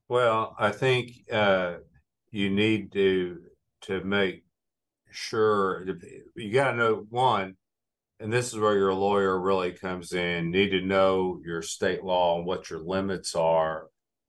Well, 0.08 0.56
I 0.58 0.70
think 0.72 1.12
uh, 1.30 1.76
you 2.30 2.50
need 2.50 2.92
to 2.92 3.38
to 3.82 4.02
make 4.02 4.44
sure 5.10 5.86
you 6.34 6.52
got 6.52 6.72
to 6.72 6.76
know 6.76 7.06
one, 7.08 7.56
and 8.22 8.32
this 8.32 8.52
is 8.52 8.58
where 8.58 8.76
your 8.76 8.94
lawyer 8.94 9.38
really 9.40 9.72
comes 9.72 10.12
in. 10.12 10.52
Need 10.52 10.70
to 10.70 10.80
know 10.80 11.40
your 11.44 11.60
state 11.60 12.04
law 12.04 12.36
and 12.36 12.46
what 12.46 12.70
your 12.70 12.78
limits 12.78 13.34
are 13.34 13.88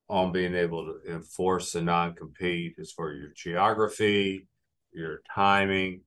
on 0.10 0.32
being 0.32 0.56
able 0.56 0.86
to 0.86 1.14
enforce 1.14 1.76
a 1.76 1.82
non 1.82 2.16
compete 2.16 2.74
as 2.80 2.92
for 2.92 3.14
your 3.14 3.30
geography, 3.36 4.48
your 4.92 5.22
timing. 5.34 6.02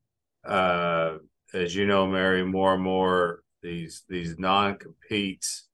Uh, 0.44 1.18
as 1.54 1.76
you 1.76 1.86
know, 1.86 2.08
Mary, 2.08 2.44
more 2.44 2.74
and 2.74 2.82
more 2.82 3.44
these 3.62 4.02
these 4.08 4.36
non 4.36 4.78
competes 4.78 5.68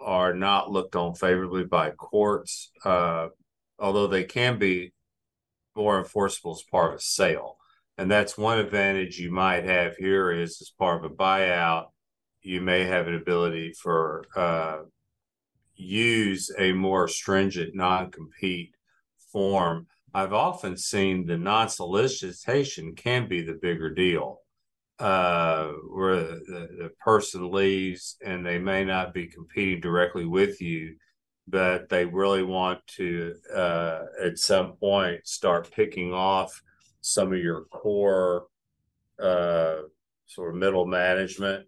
are 0.00 0.34
not 0.34 0.72
looked 0.72 0.96
on 0.96 1.14
favorably 1.14 1.64
by 1.64 1.90
courts, 1.90 2.72
uh, 2.84 3.28
although 3.78 4.08
they 4.08 4.24
can 4.24 4.58
be 4.58 4.92
more 5.76 6.00
enforceable 6.00 6.56
as 6.56 6.62
part 6.62 6.92
of 6.92 6.98
a 6.98 7.02
sale. 7.02 7.56
And 7.98 8.10
that's 8.10 8.38
one 8.38 8.58
advantage 8.58 9.18
you 9.18 9.30
might 9.30 9.64
have 9.64 9.96
here 9.96 10.32
is 10.32 10.60
as 10.60 10.70
part 10.78 11.04
of 11.04 11.10
a 11.10 11.14
buyout, 11.14 11.86
you 12.42 12.60
may 12.60 12.84
have 12.84 13.06
an 13.06 13.14
ability 13.14 13.74
for 13.80 14.24
uh, 14.34 14.78
use 15.74 16.50
a 16.58 16.72
more 16.72 17.06
stringent 17.08 17.74
non-compete 17.74 18.74
form. 19.30 19.86
I've 20.14 20.32
often 20.32 20.76
seen 20.76 21.26
the 21.26 21.38
non-solicitation 21.38 22.94
can 22.94 23.28
be 23.28 23.42
the 23.42 23.58
bigger 23.60 23.90
deal 23.90 24.40
uh, 24.98 25.68
where 25.90 26.16
the, 26.16 26.68
the 26.78 26.90
person 27.00 27.50
leaves 27.50 28.16
and 28.24 28.44
they 28.44 28.58
may 28.58 28.84
not 28.84 29.14
be 29.14 29.26
competing 29.26 29.80
directly 29.80 30.26
with 30.26 30.60
you, 30.60 30.96
but 31.48 31.88
they 31.88 32.04
really 32.04 32.42
want 32.42 32.86
to, 32.86 33.34
uh, 33.54 34.02
at 34.22 34.38
some 34.38 34.74
point, 34.74 35.26
start 35.26 35.72
picking 35.72 36.12
off 36.12 36.62
some 37.02 37.32
of 37.32 37.38
your 37.38 37.64
core 37.64 38.46
uh, 39.20 39.82
sort 40.26 40.54
of 40.54 40.56
middle 40.56 40.86
management 40.86 41.66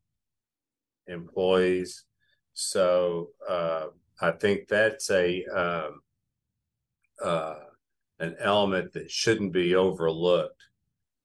employees. 1.07 2.05
So 2.55 3.31
uh, 3.49 3.87
I 4.21 4.31
think 4.31 4.69
that's 4.69 5.11
a 5.11 5.45
um, 5.45 6.01
uh, 7.23 7.57
an 8.21 8.37
element 8.41 8.93
that 8.95 9.11
shouldn't 9.11 9.53
be 9.53 9.75
overlooked 9.75 10.63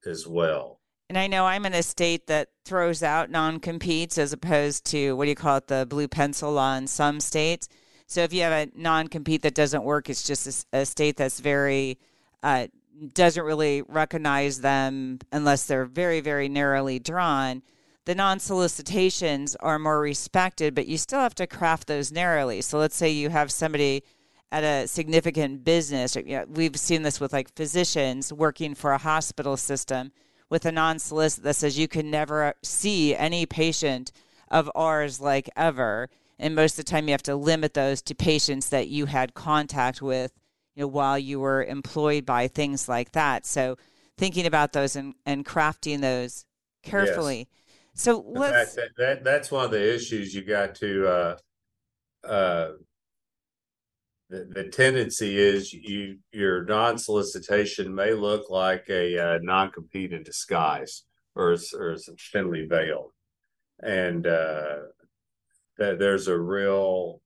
as 0.06 0.28
well. 0.28 0.80
And 1.08 1.18
I 1.18 1.28
know 1.28 1.46
I'm 1.46 1.66
in 1.66 1.74
a 1.74 1.84
state 1.84 2.28
that 2.28 2.50
throws 2.66 3.02
out 3.02 3.32
non 3.32 3.60
competes 3.60 4.18
as 4.18 4.34
opposed 4.34 4.86
to 4.88 5.16
what 5.16 5.26
do 5.26 5.30
you 5.30 5.36
call 5.36 5.58
it, 5.58 5.68
the 5.68 5.86
blue 5.90 6.08
pencil 6.08 6.52
law 6.52 6.76
in 6.76 6.88
some 6.88 7.20
states. 7.20 7.70
So 8.08 8.22
if 8.22 8.34
you 8.34 8.42
have 8.42 8.52
a 8.52 8.72
non 8.76 9.08
compete 9.08 9.44
that 9.44 9.56
doesn't 9.56 9.84
work, 9.84 10.10
it's 10.10 10.24
just 10.24 10.66
a, 10.74 10.80
a 10.80 10.86
state 10.86 11.18
that's 11.18 11.40
very 11.40 12.00
uh, 12.42 12.68
doesn't 13.14 13.44
really 13.44 13.82
recognize 13.84 14.62
them 14.62 15.20
unless 15.32 15.66
they're 15.66 15.86
very 15.86 16.20
very 16.20 16.50
narrowly 16.50 17.00
drawn. 17.00 17.62
The 18.06 18.16
non 18.16 18.40
solicitations 18.40 19.56
are 19.58 19.78
more 19.78 20.00
respected, 20.00 20.74
but 20.74 20.88
you 20.88 20.98
still 20.98 21.20
have 21.20 21.36
to 21.36 21.48
craft 21.48 21.88
those 21.88 22.12
narrowly. 22.12 22.62
So 22.62 22.80
let's 22.80 22.96
say 22.96 23.10
you 23.10 23.30
have 23.30 23.52
somebody 23.52 24.04
at 24.52 24.64
a 24.64 24.88
significant 24.88 25.64
business. 25.64 26.16
You 26.16 26.24
know, 26.24 26.46
we've 26.48 26.76
seen 26.76 27.04
this 27.04 27.20
with 27.20 27.34
like 27.34 27.54
physicians 27.56 28.34
working 28.34 28.74
for 28.76 28.94
a 28.94 28.98
hospital 28.98 29.58
system 29.58 30.12
with 30.50 30.66
a 30.66 30.72
non 30.72 31.00
solicit 31.00 31.44
that 31.44 31.56
says 31.56 31.78
you 31.78 31.88
can 31.88 32.10
never 32.10 32.54
see 32.64 33.16
any 33.16 33.46
patient 33.46 34.12
of 34.50 34.70
ours 34.76 35.22
like 35.22 35.50
ever. 35.56 36.10
And 36.40 36.56
most 36.56 36.80
of 36.80 36.86
the 36.86 36.92
time, 36.92 37.08
you 37.08 37.12
have 37.12 37.24
to 37.24 37.36
limit 37.36 37.74
those 37.74 38.02
to 38.04 38.16
patients 38.16 38.70
that 38.70 38.88
you 38.88 39.06
had 39.08 39.34
contact 39.34 40.02
with, 40.02 40.32
you 40.80 40.86
know, 40.86 40.88
while 40.88 41.20
you 41.20 41.42
were 41.42 41.62
employed 41.62 42.26
by 42.26 42.48
things 42.48 42.88
like 42.88 43.12
that. 43.12 43.46
So, 43.46 43.78
thinking 44.18 44.46
about 44.46 44.72
those 44.72 44.96
and, 44.96 45.14
and 45.26 45.46
crafting 45.46 46.00
those 46.00 46.46
carefully. 46.84 47.40
Yes. 47.40 47.48
So 47.96 48.24
let's. 48.26 48.76
That, 48.76 48.90
that, 48.98 49.24
that's 49.26 49.52
one 49.52 49.66
of 49.66 49.72
the 49.72 49.94
issues 49.94 50.34
you 50.34 50.42
got 50.42 50.76
to. 50.76 51.08
Uh, 51.08 51.38
uh, 52.26 52.72
the, 54.30 54.48
the 54.50 54.70
tendency 54.70 55.38
is 55.38 55.74
you 55.74 56.20
your 56.32 56.64
non-solicitation 56.64 57.94
may 57.94 58.14
look 58.14 58.50
like 58.50 58.86
a 58.90 59.18
uh, 59.18 59.40
non-compete 59.42 60.14
in 60.14 60.24
disguise 60.24 61.04
or 61.36 61.58
or 61.78 61.98
thinly 62.32 62.66
veiled 62.70 63.12
and 63.82 64.28
uh, 64.28 64.76
that 65.78 65.98
there's 65.98 66.28
a 66.28 66.38
real 66.38 67.22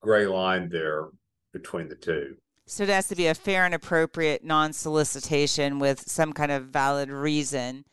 gray 0.00 0.26
line 0.26 0.68
there 0.68 1.08
between 1.52 1.88
the 1.88 1.96
two. 1.96 2.36
So 2.70 2.84
it 2.84 2.88
has 2.88 3.08
to 3.08 3.16
be 3.16 3.26
a 3.26 3.34
fair 3.34 3.64
and 3.64 3.74
appropriate 3.74 4.44
non 4.44 4.72
solicitation 4.72 5.80
with 5.80 6.08
some 6.08 6.32
kind 6.32 6.52
of 6.52 6.66
valid 6.66 7.10
reason 7.10 7.84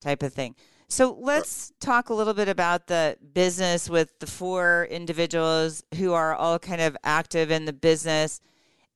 type 0.00 0.22
of 0.22 0.32
thing. 0.32 0.54
So 0.88 1.14
let's 1.20 1.74
talk 1.80 2.08
a 2.08 2.14
little 2.14 2.32
bit 2.32 2.48
about 2.48 2.86
the 2.86 3.18
business 3.34 3.90
with 3.90 4.18
the 4.18 4.26
four 4.26 4.88
individuals 4.90 5.84
who 5.96 6.14
are 6.14 6.34
all 6.34 6.58
kind 6.58 6.80
of 6.80 6.96
active 7.04 7.50
in 7.50 7.66
the 7.66 7.74
business 7.74 8.40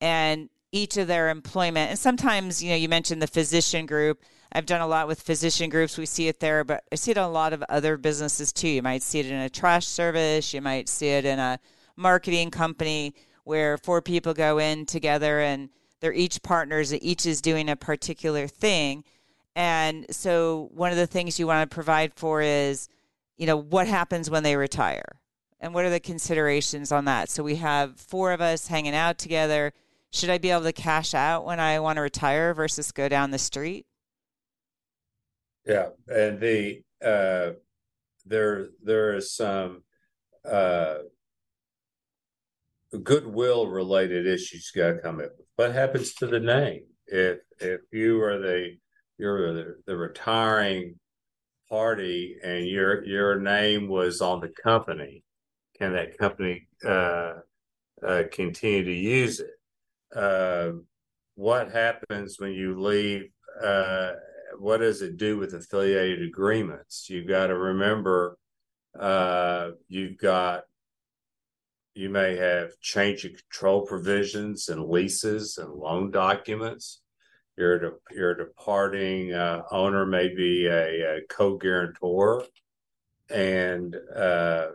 and 0.00 0.48
each 0.72 0.96
of 0.96 1.06
their 1.06 1.28
employment. 1.28 1.90
And 1.90 1.98
sometimes, 1.98 2.62
you 2.62 2.70
know, 2.70 2.76
you 2.76 2.88
mentioned 2.88 3.20
the 3.20 3.26
physician 3.26 3.85
group. 3.85 4.22
I've 4.52 4.64
done 4.64 4.80
a 4.80 4.87
lot 4.87 5.06
with 5.06 5.20
physician 5.20 5.68
groups. 5.68 5.98
We 5.98 6.06
see 6.06 6.28
it 6.28 6.40
there, 6.40 6.64
but 6.64 6.83
I 6.90 6.94
see 6.94 7.11
it 7.11 7.18
in 7.18 7.22
a 7.22 7.28
lot 7.28 7.52
of 7.52 7.62
other 7.68 7.98
businesses 7.98 8.54
too. 8.54 8.68
You 8.68 8.83
might 8.83 9.02
see 9.02 9.20
it 9.20 9.26
in 9.26 9.35
a 9.35 9.50
trash 9.50 9.87
service, 9.87 10.54
you 10.54 10.62
might 10.62 10.88
see 10.88 11.09
it 11.09 11.26
in 11.26 11.38
a 11.38 11.61
marketing 11.94 12.50
company 12.50 13.14
where 13.44 13.79
four 13.79 14.03
people 14.03 14.35
go 14.35 14.59
in 14.59 14.87
together 14.87 15.40
and 15.40 15.70
they're 16.00 16.12
each 16.12 16.42
partners, 16.42 16.94
each 16.94 17.26
is 17.26 17.40
doing 17.40 17.68
a 17.68 17.76
particular 17.76 18.46
thing. 18.46 19.05
And 19.55 20.07
so 20.11 20.70
one 20.72 20.90
of 20.90 20.96
the 20.96 21.07
things 21.07 21.38
you 21.38 21.46
want 21.46 21.68
to 21.68 21.74
provide 21.74 22.14
for 22.14 22.40
is, 22.40 22.88
you 23.37 23.46
know, 23.46 23.57
what 23.57 23.87
happens 23.87 24.31
when 24.31 24.42
they 24.42 24.57
retire? 24.57 25.20
And 25.61 25.74
what 25.74 25.85
are 25.85 25.90
the 25.90 26.00
considerations 26.00 26.90
on 26.90 27.05
that? 27.05 27.29
So 27.29 27.42
we 27.42 27.57
have 27.57 28.00
four 28.00 28.33
of 28.33 28.40
us 28.40 28.68
hanging 28.68 28.94
out 28.94 29.18
together. 29.18 29.72
Should 30.11 30.31
I 30.31 30.38
be 30.38 30.50
able 30.50 30.62
to 30.62 30.72
cash 30.72 31.14
out 31.14 31.44
when 31.44 31.61
I 31.61 31.81
want 31.81 31.96
to 31.96 32.03
retire 32.03 32.55
versus 32.55 32.92
go 32.92 33.09
down 33.09 33.31
the 33.31 33.38
street? 33.38 33.87
Yeah, 35.66 35.90
and 36.09 36.40
the 36.40 36.83
uh, 37.05 37.53
there 38.24 38.68
there 38.83 39.14
is 39.14 39.31
some 39.31 39.83
uh, 40.44 40.94
goodwill 42.98 43.66
related 43.66 44.26
issues 44.26 44.70
got 44.74 44.92
to 44.92 44.98
come 44.98 45.20
in. 45.20 45.29
What 45.57 45.72
happens 45.72 46.14
to 46.14 46.26
the 46.26 46.40
name 46.40 46.85
if 47.07 47.38
if 47.59 47.81
you 47.92 48.22
are 48.22 48.38
the 48.38 48.76
you're 49.18 49.53
the, 49.53 49.76
the 49.87 49.96
retiring 49.96 50.96
party 51.68 52.37
and 52.42 52.66
your 52.66 53.05
your 53.05 53.38
name 53.38 53.88
was 53.88 54.20
on 54.20 54.40
the 54.40 54.48
company? 54.48 55.22
Can 55.79 55.92
that 55.92 56.18
company 56.18 56.68
uh, 56.85 57.35
uh, 58.07 58.22
continue 58.31 58.85
to 58.85 58.92
use 58.92 59.40
it? 59.40 59.50
Uh, 60.14 60.72
what 61.37 61.70
happens 61.70 62.37
when 62.38 62.53
you 62.53 62.81
leave 62.81 63.31
uh, 63.62 64.12
what 64.59 64.79
does 64.79 65.03
it 65.03 65.16
do 65.16 65.38
with 65.38 65.55
affiliated 65.55 66.22
agreements? 66.22 67.09
You've 67.09 67.29
got 67.29 67.48
to 67.48 67.57
remember, 67.57 68.37
uh, 68.98 69.70
you've 69.88 70.18
got, 70.18 70.64
you 71.94 72.09
may 72.09 72.37
have 72.37 72.79
change 72.81 73.24
of 73.24 73.33
control 73.33 73.87
provisions 73.87 74.68
and 74.68 74.88
leases 74.88 75.59
and 75.59 75.72
loan 75.72 76.11
documents. 76.11 77.00
Your, 77.57 77.79
de- 77.79 77.90
your 78.12 78.35
departing 78.35 79.35
uh, 79.35 79.62
owner 79.70 80.07
may 80.07 80.35
be 80.35 80.66
a, 80.66 81.18
a 81.18 81.20
co 81.29 81.57
guarantor. 81.57 82.44
And 83.29 83.96
uh, 84.14 84.68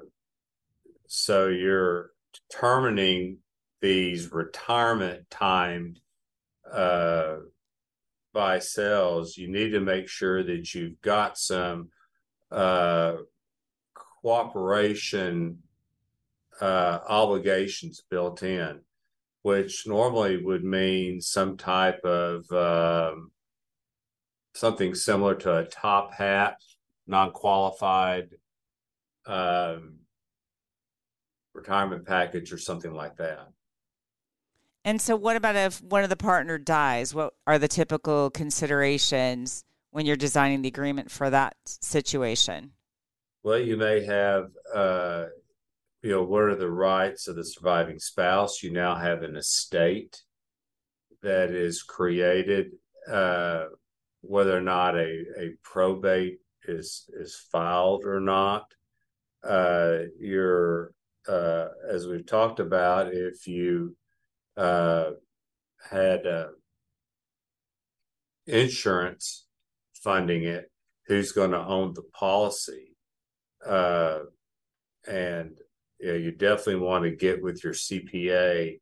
so 1.08 1.48
you're 1.48 2.12
determining 2.50 3.40
these 3.82 4.32
retirement 4.32 5.30
time 5.30 5.96
uh, 6.72 7.38
buy 8.34 8.60
sells, 8.60 9.38
you 9.38 9.48
need 9.48 9.70
to 9.70 9.80
make 9.80 10.08
sure 10.10 10.44
that 10.44 10.74
you've 10.74 11.00
got 11.02 11.38
some 11.38 11.90
uh, 12.52 13.14
cooperation 14.22 15.60
uh, 16.62 17.00
obligations 17.08 18.04
built 18.10 18.44
in, 18.44 18.82
which 19.42 19.86
normally 19.88 20.38
would 20.38 20.64
mean 20.64 21.22
some 21.22 21.58
type 21.58 22.04
of 22.04 22.50
um, 22.52 23.32
something 24.54 24.96
similar 24.96 25.36
to 25.36 25.58
a 25.58 25.66
top 25.66 26.14
hat, 26.14 26.58
non 27.08 27.32
qualified 27.32 28.30
um, 29.26 29.96
retirement 31.54 32.06
package 32.06 32.52
or 32.52 32.58
something 32.58 32.94
like 32.94 33.18
that. 33.18 33.48
And 34.84 35.02
so, 35.02 35.16
what 35.16 35.36
about 35.36 35.56
if 35.56 35.82
one 35.82 36.04
of 36.04 36.10
the 36.10 36.16
partner 36.16 36.58
dies? 36.58 37.14
What 37.14 37.34
are 37.48 37.58
the 37.58 37.68
typical 37.68 38.30
considerations 38.30 39.64
when 39.90 40.06
you're 40.06 40.16
designing 40.16 40.62
the 40.62 40.68
agreement 40.68 41.10
for 41.10 41.30
that 41.30 41.56
situation? 41.66 42.72
Well, 43.42 43.60
you 43.60 43.78
may 43.78 44.04
have, 44.06 44.52
uh, 44.74 45.26
you 46.06 46.12
know, 46.12 46.22
what 46.22 46.44
are 46.44 46.56
the 46.56 46.70
rights 46.70 47.28
of 47.28 47.36
the 47.36 47.44
surviving 47.44 47.98
spouse? 47.98 48.62
You 48.62 48.72
now 48.72 48.94
have 48.94 49.24
an 49.24 49.36
estate 49.36 50.22
that 51.24 51.50
is 51.50 51.82
created, 51.82 52.74
uh, 53.12 53.64
whether 54.22 54.56
or 54.56 54.62
not 54.62 54.96
a, 54.96 55.24
a 55.40 55.50
probate 55.64 56.38
is 56.68 57.10
is 57.20 57.36
filed 57.52 58.06
or 58.06 58.20
not. 58.20 58.66
Uh, 59.44 60.02
you're, 60.20 60.94
uh, 61.28 61.70
as 61.90 62.06
we've 62.06 62.28
talked 62.28 62.60
about, 62.60 63.12
if 63.12 63.48
you 63.48 63.98
uh, 64.58 65.10
had 65.90 66.28
uh, 66.28 66.50
insurance 68.46 69.48
funding 70.04 70.44
it, 70.44 70.70
who's 71.08 71.32
going 71.32 71.52
to 71.52 71.66
own 71.66 71.96
the 71.96 72.04
policy. 72.14 72.96
Uh, 73.66 74.20
and 75.08 75.58
you, 76.00 76.08
know, 76.08 76.18
you 76.18 76.32
definitely 76.32 76.78
want 76.78 77.04
to 77.04 77.12
get 77.12 77.42
with 77.42 77.64
your 77.64 77.74
CPA 77.74 78.80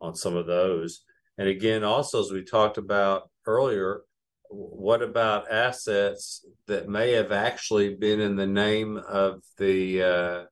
on 0.00 0.14
some 0.14 0.36
of 0.36 0.46
those. 0.46 1.04
And 1.38 1.48
again, 1.48 1.84
also, 1.84 2.20
as 2.20 2.30
we 2.30 2.44
talked 2.44 2.78
about 2.78 3.30
earlier, 3.46 4.02
what 4.48 5.02
about 5.02 5.50
assets 5.50 6.44
that 6.66 6.88
may 6.88 7.12
have 7.12 7.32
actually 7.32 7.94
been 7.94 8.20
in 8.20 8.36
the 8.36 8.46
name 8.46 8.96
of 8.96 9.42
the 9.58 10.02
uh, 10.02 10.44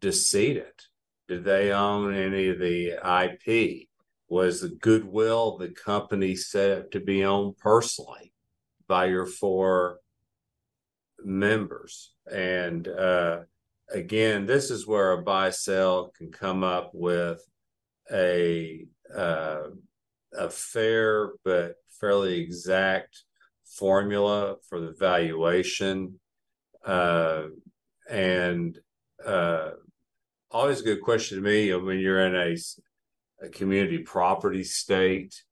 decedent? 0.00 0.82
Did 1.28 1.44
they 1.44 1.72
own 1.72 2.14
any 2.14 2.48
of 2.48 2.58
the 2.58 2.98
IP? 3.24 3.88
was 4.28 4.60
the 4.60 4.68
goodwill 4.68 5.56
the 5.56 5.68
company 5.68 6.36
set 6.36 6.78
up 6.78 6.90
to 6.90 7.00
be 7.00 7.24
owned 7.24 7.56
personally 7.58 8.32
by 8.86 9.06
your 9.06 9.26
four 9.26 10.00
members. 11.24 12.12
And 12.30 12.86
uh, 12.86 13.40
again, 13.90 14.46
this 14.46 14.70
is 14.70 14.86
where 14.86 15.12
a 15.12 15.22
buy 15.22 15.50
sell 15.50 16.12
can 16.16 16.30
come 16.30 16.62
up 16.62 16.90
with 16.92 17.40
a 18.12 18.86
uh, 19.14 19.68
a 20.36 20.50
fair 20.50 21.30
but 21.44 21.76
fairly 22.00 22.40
exact 22.40 23.24
formula 23.64 24.56
for 24.68 24.80
the 24.80 24.94
valuation. 24.98 26.18
Uh, 26.84 27.44
and 28.08 28.78
uh, 29.24 29.70
always 30.50 30.80
a 30.80 30.84
good 30.84 31.02
question 31.02 31.38
to 31.38 31.44
me 31.44 31.74
when 31.74 31.98
you're 31.98 32.26
in 32.26 32.34
a 32.34 32.56
a 33.40 33.48
community 33.48 33.98
property 33.98 34.64
state. 34.64 35.42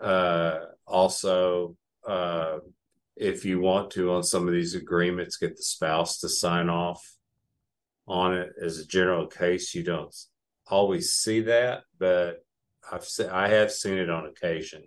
Uh, 0.00 0.58
also, 0.86 1.76
uh, 2.06 2.58
if 3.16 3.44
you 3.44 3.60
want 3.60 3.90
to, 3.92 4.12
on 4.12 4.22
some 4.22 4.46
of 4.46 4.52
these 4.52 4.74
agreements, 4.74 5.36
get 5.36 5.56
the 5.56 5.62
spouse 5.62 6.18
to 6.18 6.28
sign 6.28 6.68
off 6.68 7.02
on 8.06 8.34
it. 8.34 8.52
As 8.60 8.78
a 8.78 8.86
general 8.86 9.26
case, 9.26 9.74
you 9.74 9.82
don't 9.82 10.14
always 10.66 11.12
see 11.12 11.40
that, 11.40 11.84
but 11.98 12.44
I've 12.90 13.04
se- 13.04 13.28
I 13.28 13.48
have 13.48 13.72
seen 13.72 13.98
it 13.98 14.10
on 14.10 14.26
occasion 14.26 14.84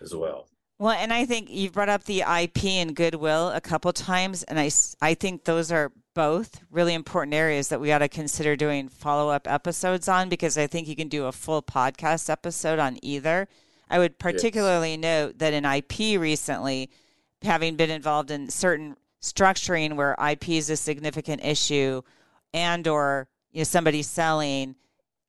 as 0.00 0.14
well. 0.14 0.48
Well, 0.78 0.92
and 0.92 1.12
I 1.12 1.26
think 1.26 1.50
you've 1.50 1.74
brought 1.74 1.90
up 1.90 2.04
the 2.04 2.20
IP 2.20 2.64
and 2.64 2.96
goodwill 2.96 3.50
a 3.50 3.60
couple 3.60 3.92
times, 3.92 4.42
and 4.44 4.58
I, 4.58 4.70
I 5.02 5.12
think 5.12 5.44
those 5.44 5.70
are 5.70 5.92
both 6.14 6.62
really 6.70 6.94
important 6.94 7.34
areas 7.34 7.68
that 7.68 7.80
we 7.80 7.92
ought 7.92 7.98
to 7.98 8.08
consider 8.08 8.56
doing 8.56 8.88
follow 8.88 9.30
up 9.30 9.46
episodes 9.46 10.08
on 10.08 10.28
because 10.28 10.56
I 10.56 10.66
think 10.66 10.88
you 10.88 10.96
can 10.96 11.08
do 11.08 11.26
a 11.26 11.32
full 11.32 11.62
podcast 11.62 12.30
episode 12.30 12.78
on 12.78 12.98
either. 13.02 13.46
I 13.90 13.98
would 13.98 14.18
particularly 14.18 14.92
yes. 14.92 15.00
note 15.00 15.38
that 15.38 15.52
in 15.52 15.64
IP 15.64 16.18
recently, 16.18 16.90
having 17.42 17.76
been 17.76 17.90
involved 17.90 18.30
in 18.30 18.48
certain 18.48 18.96
structuring 19.20 19.96
where 19.96 20.16
IP 20.30 20.50
is 20.50 20.70
a 20.70 20.76
significant 20.76 21.44
issue, 21.44 22.02
and 22.52 22.86
or 22.86 23.28
you 23.52 23.60
know 23.60 23.64
somebody's 23.64 24.08
selling 24.08 24.76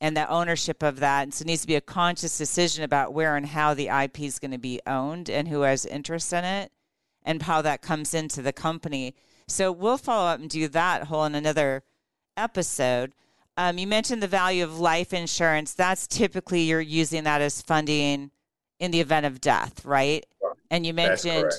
and 0.02 0.18
the 0.18 0.28
ownership 0.30 0.82
of 0.82 1.00
that. 1.00 1.24
And 1.24 1.34
so 1.34 1.44
it 1.44 1.48
needs 1.48 1.62
to 1.62 1.68
be 1.68 1.76
a 1.76 1.82
conscious 1.82 2.38
decision 2.38 2.84
about 2.84 3.14
where 3.14 3.38
and 3.38 3.46
how 3.46 3.76
the 3.76 3.88
IP 3.88 4.22
is 4.22 4.40
going 4.40 4.52
to 4.52 4.58
be 4.58 4.82
owned 4.88 5.30
and 5.30 5.48
who 5.48 5.62
has 5.62 5.86
interest 5.86 6.34
in 6.34 6.44
it 6.44 6.72
and 7.24 7.44
how 7.44 7.62
that 7.62 7.84
comes 7.84 8.16
into 8.16 8.42
the 8.42 8.52
company. 8.52 9.14
So 9.48 9.72
we'll 9.72 9.98
follow 9.98 10.28
up 10.28 10.40
and 10.40 10.50
do 10.50 10.68
that 10.70 11.04
whole 11.04 11.26
in 11.26 11.36
another 11.36 11.84
episode. 12.36 13.14
Um, 13.58 13.78
you 13.78 13.86
mentioned 13.86 14.24
the 14.24 14.28
value 14.28 14.64
of 14.64 14.80
life 14.80 15.14
insurance. 15.14 15.74
That's 15.74 16.08
typically 16.08 16.62
you're 16.62 16.82
using 16.82 17.24
that 17.26 17.42
as 17.42 17.62
funding 17.62 18.32
in 18.80 18.90
the 18.90 19.02
event 19.02 19.28
of 19.28 19.40
death, 19.40 19.86
right? 19.86 20.26
And 20.72 20.84
you 20.84 20.96
mentioned 20.96 21.52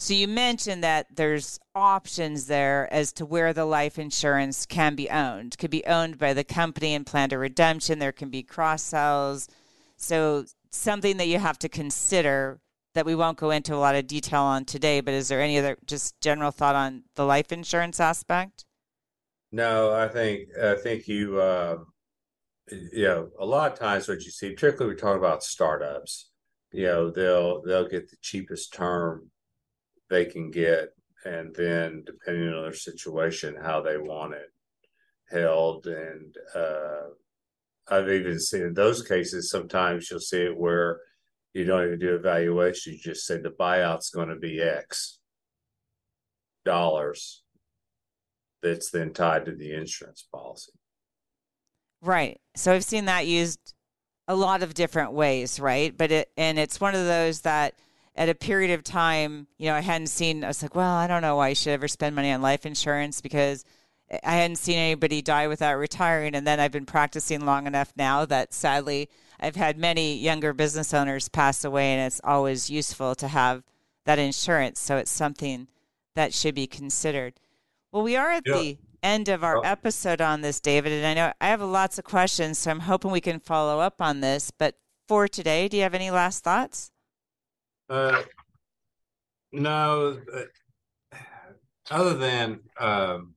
so 0.00 0.14
you 0.14 0.28
mentioned 0.28 0.84
that 0.84 1.06
there's 1.16 1.58
options 1.74 2.46
there 2.46 2.88
as 2.92 3.12
to 3.14 3.26
where 3.26 3.52
the 3.52 3.64
life 3.64 3.98
insurance 3.98 4.64
can 4.64 4.94
be 4.94 5.10
owned. 5.10 5.58
Could 5.58 5.72
be 5.72 5.84
owned 5.86 6.18
by 6.18 6.34
the 6.34 6.44
company 6.44 6.94
and 6.94 7.04
plan 7.04 7.30
to 7.30 7.38
redemption. 7.38 7.98
There 7.98 8.12
can 8.12 8.30
be 8.30 8.44
cross 8.44 8.82
sells. 8.82 9.48
So 9.96 10.44
something 10.70 11.16
that 11.16 11.26
you 11.26 11.40
have 11.40 11.58
to 11.58 11.68
consider 11.68 12.60
that 12.94 13.06
we 13.06 13.16
won't 13.16 13.38
go 13.38 13.50
into 13.50 13.74
a 13.74 13.76
lot 13.76 13.96
of 13.96 14.06
detail 14.06 14.42
on 14.42 14.64
today. 14.64 15.00
But 15.00 15.14
is 15.14 15.26
there 15.26 15.40
any 15.40 15.58
other 15.58 15.76
just 15.84 16.20
general 16.20 16.52
thought 16.52 16.76
on 16.76 17.02
the 17.16 17.24
life 17.24 17.50
insurance 17.50 17.98
aspect? 17.98 18.64
No, 19.50 19.92
I 19.92 20.06
think 20.06 20.48
I 20.62 20.76
think 20.76 21.08
you 21.08 21.40
uh, 21.40 21.78
you 22.70 23.04
know 23.04 23.30
a 23.40 23.44
lot 23.44 23.72
of 23.72 23.78
times 23.78 24.06
what 24.06 24.22
you 24.22 24.30
see, 24.30 24.52
particularly 24.52 24.94
we 24.94 25.00
talk 25.00 25.16
about 25.16 25.42
startups, 25.42 26.30
you 26.70 26.84
know 26.84 27.10
they'll 27.10 27.62
they'll 27.62 27.88
get 27.88 28.10
the 28.10 28.16
cheapest 28.20 28.72
term 28.72 29.30
they 30.10 30.24
can 30.24 30.50
get, 30.50 30.88
and 31.24 31.54
then 31.54 32.02
depending 32.06 32.52
on 32.52 32.62
their 32.62 32.72
situation, 32.72 33.56
how 33.62 33.80
they 33.80 33.96
want 33.96 34.34
it 34.34 34.50
held. 35.30 35.86
And 35.86 36.34
uh, 36.54 37.08
I've 37.90 38.08
even 38.08 38.38
seen 38.38 38.62
in 38.62 38.74
those 38.74 39.02
cases, 39.02 39.50
sometimes 39.50 40.10
you'll 40.10 40.20
see 40.20 40.42
it 40.42 40.56
where 40.56 41.00
you 41.54 41.64
don't 41.64 41.86
even 41.86 41.98
do 41.98 42.14
evaluation. 42.14 42.94
You 42.94 42.98
just 42.98 43.26
say 43.26 43.38
the 43.38 43.50
buyout's 43.50 44.10
going 44.10 44.28
to 44.28 44.36
be 44.36 44.60
X 44.60 45.18
dollars 46.64 47.42
that's 48.62 48.90
then 48.90 49.12
tied 49.12 49.46
to 49.46 49.54
the 49.54 49.72
insurance 49.74 50.26
policy. 50.32 50.72
Right. 52.02 52.40
So 52.54 52.72
I've 52.72 52.84
seen 52.84 53.06
that 53.06 53.26
used 53.26 53.74
a 54.26 54.36
lot 54.36 54.62
of 54.62 54.74
different 54.74 55.12
ways, 55.12 55.58
right? 55.58 55.96
But 55.96 56.12
it 56.12 56.30
and 56.36 56.58
it's 56.58 56.80
one 56.80 56.94
of 56.94 57.06
those 57.06 57.40
that 57.42 57.74
at 58.18 58.28
a 58.28 58.34
period 58.34 58.72
of 58.72 58.82
time, 58.82 59.46
you 59.58 59.66
know, 59.66 59.76
I 59.76 59.80
hadn't 59.80 60.08
seen, 60.08 60.42
I 60.42 60.48
was 60.48 60.60
like, 60.60 60.74
well, 60.74 60.92
I 60.92 61.06
don't 61.06 61.22
know 61.22 61.36
why 61.36 61.50
I 61.50 61.52
should 61.52 61.70
ever 61.70 61.86
spend 61.86 62.16
money 62.16 62.32
on 62.32 62.42
life 62.42 62.66
insurance 62.66 63.20
because 63.20 63.64
I 64.24 64.34
hadn't 64.34 64.56
seen 64.56 64.76
anybody 64.76 65.22
die 65.22 65.46
without 65.46 65.78
retiring. 65.78 66.34
And 66.34 66.44
then 66.44 66.58
I've 66.58 66.72
been 66.72 66.84
practicing 66.84 67.46
long 67.46 67.68
enough 67.68 67.92
now 67.96 68.24
that 68.24 68.52
sadly 68.52 69.08
I've 69.38 69.54
had 69.54 69.78
many 69.78 70.16
younger 70.16 70.52
business 70.52 70.92
owners 70.92 71.28
pass 71.28 71.64
away, 71.64 71.92
and 71.92 72.08
it's 72.08 72.20
always 72.24 72.68
useful 72.68 73.14
to 73.14 73.28
have 73.28 73.62
that 74.04 74.18
insurance. 74.18 74.80
So 74.80 74.96
it's 74.96 75.12
something 75.12 75.68
that 76.16 76.34
should 76.34 76.56
be 76.56 76.66
considered. 76.66 77.34
Well, 77.92 78.02
we 78.02 78.16
are 78.16 78.32
at 78.32 78.42
yeah. 78.44 78.54
the 78.54 78.78
end 79.00 79.28
of 79.28 79.44
our 79.44 79.58
oh. 79.58 79.62
episode 79.62 80.20
on 80.20 80.40
this, 80.40 80.58
David, 80.58 80.90
and 80.90 81.06
I 81.06 81.14
know 81.14 81.32
I 81.40 81.48
have 81.50 81.62
lots 81.62 82.00
of 82.00 82.04
questions, 82.04 82.58
so 82.58 82.72
I'm 82.72 82.80
hoping 82.80 83.12
we 83.12 83.20
can 83.20 83.38
follow 83.38 83.78
up 83.78 84.02
on 84.02 84.22
this. 84.22 84.50
But 84.50 84.74
for 85.06 85.28
today, 85.28 85.68
do 85.68 85.76
you 85.76 85.84
have 85.84 85.94
any 85.94 86.10
last 86.10 86.42
thoughts? 86.42 86.90
Uh, 87.88 88.22
no, 89.52 90.20
uh, 90.34 91.18
other 91.90 92.14
than 92.14 92.60
um, 92.78 93.34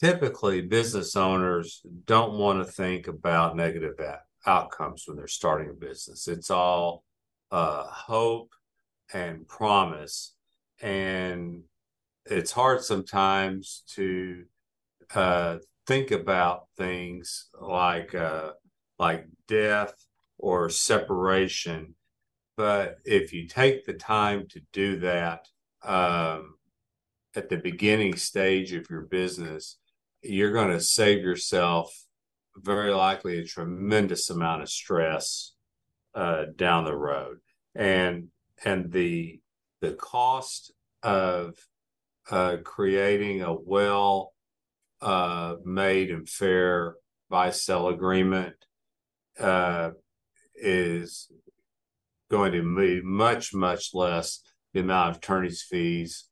typically 0.00 0.62
business 0.62 1.16
owners 1.16 1.82
don't 2.06 2.38
want 2.38 2.64
to 2.64 2.72
think 2.72 3.06
about 3.06 3.56
negative 3.56 3.94
outcomes 4.46 5.04
when 5.06 5.16
they're 5.16 5.26
starting 5.26 5.70
a 5.70 5.74
business. 5.74 6.28
It's 6.28 6.50
all 6.50 7.04
uh, 7.50 7.84
hope 7.84 8.50
and 9.12 9.46
promise. 9.46 10.34
And 10.80 11.62
it's 12.24 12.52
hard 12.52 12.82
sometimes 12.82 13.82
to 13.94 14.44
uh, 15.14 15.58
think 15.86 16.10
about 16.10 16.66
things 16.76 17.48
like 17.60 18.14
uh, 18.14 18.52
like 18.98 19.26
death 19.48 19.94
or 20.38 20.68
separation 20.70 21.95
but 22.56 22.98
if 23.04 23.32
you 23.32 23.46
take 23.46 23.84
the 23.84 23.92
time 23.94 24.46
to 24.48 24.60
do 24.72 24.98
that 25.00 25.46
um, 25.84 26.54
at 27.34 27.48
the 27.48 27.56
beginning 27.56 28.16
stage 28.16 28.72
of 28.72 28.88
your 28.90 29.02
business, 29.02 29.78
you're 30.22 30.52
going 30.52 30.70
to 30.70 30.80
save 30.80 31.22
yourself 31.22 32.06
very 32.56 32.92
likely 32.92 33.38
a 33.38 33.44
tremendous 33.44 34.30
amount 34.30 34.62
of 34.62 34.70
stress 34.70 35.52
uh, 36.14 36.46
down 36.56 36.84
the 36.84 36.96
road, 36.96 37.38
and 37.74 38.28
and 38.64 38.90
the 38.92 39.40
the 39.82 39.92
cost 39.92 40.72
of 41.02 41.54
uh, 42.30 42.56
creating 42.64 43.42
a 43.42 43.52
well 43.52 44.32
uh, 45.02 45.56
made 45.64 46.10
and 46.10 46.28
fair 46.28 46.96
buy 47.28 47.50
sell 47.50 47.88
agreement 47.88 48.54
uh, 49.38 49.90
is 50.54 51.30
going 52.30 52.52
to 52.52 52.62
be 52.76 53.00
much, 53.02 53.54
much 53.54 53.94
less 53.94 54.40
the 54.72 54.80
amount 54.80 55.10
of 55.10 55.16
attorney's 55.16 55.62
fees 55.62 56.24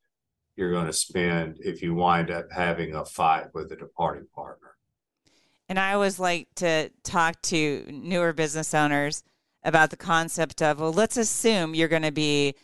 you're 0.57 0.73
going 0.73 0.87
to 0.87 0.93
spend 0.93 1.59
if 1.61 1.83
you 1.83 1.95
wind 1.95 2.31
up 2.31 2.47
having 2.53 2.95
a 2.95 3.05
fight 3.05 3.47
with 3.55 3.73
a 3.73 3.77
departing 3.77 4.27
partner. 4.35 4.77
And 5.69 5.79
I 5.79 5.95
always 5.95 6.19
like 6.19 6.49
to 6.57 6.91
talk 7.03 7.41
to 7.43 7.85
newer 7.91 8.33
business 8.33 8.75
owners 8.75 9.25
about 9.65 9.91
the 9.91 9.97
concept 9.97 10.61
of, 10.63 10.79
well, 10.79 10.93
let's 10.93 11.17
assume 11.17 11.75
you're 11.75 11.89
going 11.89 12.03
to 12.03 12.13
be 12.13 12.55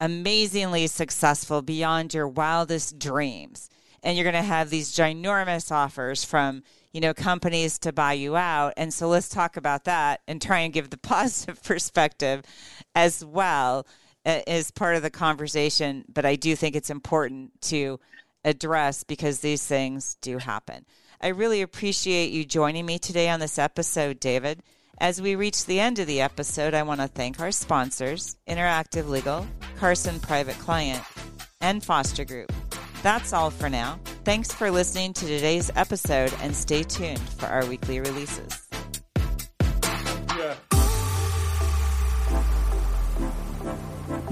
amazingly 0.00 0.86
successful 0.86 1.60
beyond 1.60 2.14
your 2.14 2.28
wildest 2.28 2.98
dreams. 2.98 3.68
And 4.02 4.16
you're 4.16 4.30
going 4.30 4.42
to 4.42 4.48
have 4.48 4.70
these 4.70 4.94
ginormous 4.94 5.72
offers 5.72 6.24
from 6.24 6.62
you 6.96 7.02
know, 7.02 7.12
companies 7.12 7.78
to 7.80 7.92
buy 7.92 8.14
you 8.14 8.36
out. 8.36 8.72
And 8.78 8.92
so 8.92 9.06
let's 9.06 9.28
talk 9.28 9.58
about 9.58 9.84
that 9.84 10.22
and 10.26 10.40
try 10.40 10.60
and 10.60 10.72
give 10.72 10.88
the 10.88 10.96
positive 10.96 11.62
perspective 11.62 12.42
as 12.94 13.22
well 13.22 13.86
as 14.24 14.70
part 14.70 14.96
of 14.96 15.02
the 15.02 15.10
conversation. 15.10 16.06
But 16.08 16.24
I 16.24 16.36
do 16.36 16.56
think 16.56 16.74
it's 16.74 16.88
important 16.88 17.60
to 17.62 18.00
address 18.46 19.04
because 19.04 19.40
these 19.40 19.62
things 19.62 20.16
do 20.22 20.38
happen. 20.38 20.86
I 21.20 21.28
really 21.28 21.60
appreciate 21.60 22.30
you 22.30 22.46
joining 22.46 22.86
me 22.86 22.98
today 22.98 23.28
on 23.28 23.40
this 23.40 23.58
episode, 23.58 24.18
David. 24.18 24.62
As 24.96 25.20
we 25.20 25.36
reach 25.36 25.66
the 25.66 25.78
end 25.78 25.98
of 25.98 26.06
the 26.06 26.22
episode, 26.22 26.72
I 26.72 26.82
want 26.82 27.02
to 27.02 27.08
thank 27.08 27.38
our 27.40 27.52
sponsors 27.52 28.38
Interactive 28.48 29.06
Legal, 29.06 29.46
Carson 29.76 30.18
Private 30.18 30.58
Client, 30.60 31.04
and 31.60 31.84
Foster 31.84 32.24
Group. 32.24 32.50
That's 33.02 33.34
all 33.34 33.50
for 33.50 33.68
now. 33.68 34.00
Thanks 34.26 34.52
for 34.52 34.72
listening 34.72 35.12
to 35.12 35.24
today's 35.24 35.70
episode 35.76 36.34
and 36.40 36.52
stay 36.52 36.82
tuned 36.82 37.20
for 37.20 37.46
our 37.46 37.64
weekly 37.66 38.00
releases. 38.00 38.66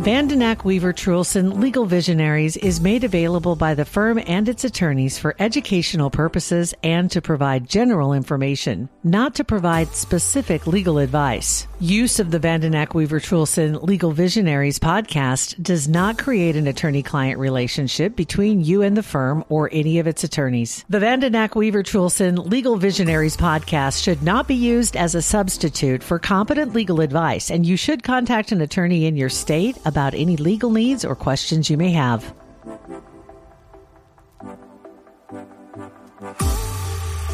Vandenack 0.01 0.65
Weaver 0.65 0.93
Truhlsen 0.93 1.61
Legal 1.61 1.87
Visionaries 1.87 2.57
is 2.57 2.81
made 2.81 3.05
available 3.05 3.55
by 3.55 3.75
the 3.75 3.85
firm 3.85 4.21
and 4.27 4.49
its 4.49 4.65
attorneys 4.65 5.17
for 5.17 5.37
educational 5.39 6.11
purposes 6.11 6.75
and 6.83 7.09
to 7.13 7.23
provide 7.23 7.69
general 7.69 8.13
information, 8.13 8.89
not 9.05 9.37
to 9.37 9.45
provide 9.45 9.95
specific 9.95 10.67
legal 10.67 10.99
advice. 10.99 11.69
Use 11.85 12.19
of 12.19 12.31
the 12.31 12.41
Vandenack 12.41 12.95
Weaver 12.95 13.21
Truhlsen 13.21 13.83
Legal 13.83 14.11
Visionaries 14.11 14.79
podcast 14.79 15.63
does 15.63 15.87
not 15.87 16.17
create 16.17 16.57
an 16.57 16.67
attorney 16.67 17.03
client 17.03 17.39
relationship 17.39 18.17
between 18.17 18.65
you 18.65 18.81
and 18.81 18.97
the 18.97 19.03
firm 19.03 19.45
or 19.51 19.69
any 19.71 19.99
of 19.99 20.07
its 20.07 20.25
attorneys. 20.25 20.83
The 20.89 21.01
Vandenack 21.01 21.55
Weaver 21.55 21.83
Truhlsen 21.83 22.51
Legal 22.51 22.79
Visionaries 22.79 23.37
podcast 23.37 24.03
should 24.03 24.23
not 24.23 24.49
be 24.49 24.55
used 24.55 24.97
as 24.97 25.15
a 25.15 25.21
substitute 25.21 26.03
for 26.03 26.19
competent 26.19 26.73
legal 26.73 27.03
advice, 27.03 27.51
and 27.51 27.67
you 27.67 27.77
should 27.77 28.03
contact 28.03 28.51
an 28.51 28.63
attorney 28.63 29.05
in 29.05 29.19
your 29.19 29.29
state 29.29 29.77
about 29.85 30.15
any 30.15 30.39
legal 30.39 30.71
needs 30.71 31.05
or 31.05 31.15
questions 31.15 31.69
you 31.69 31.77
may 31.77 31.91
have. 31.91 32.35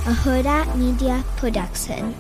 a 0.07 0.13
Huda 0.13 0.75
Media 0.75 1.23
Production. 1.37 2.17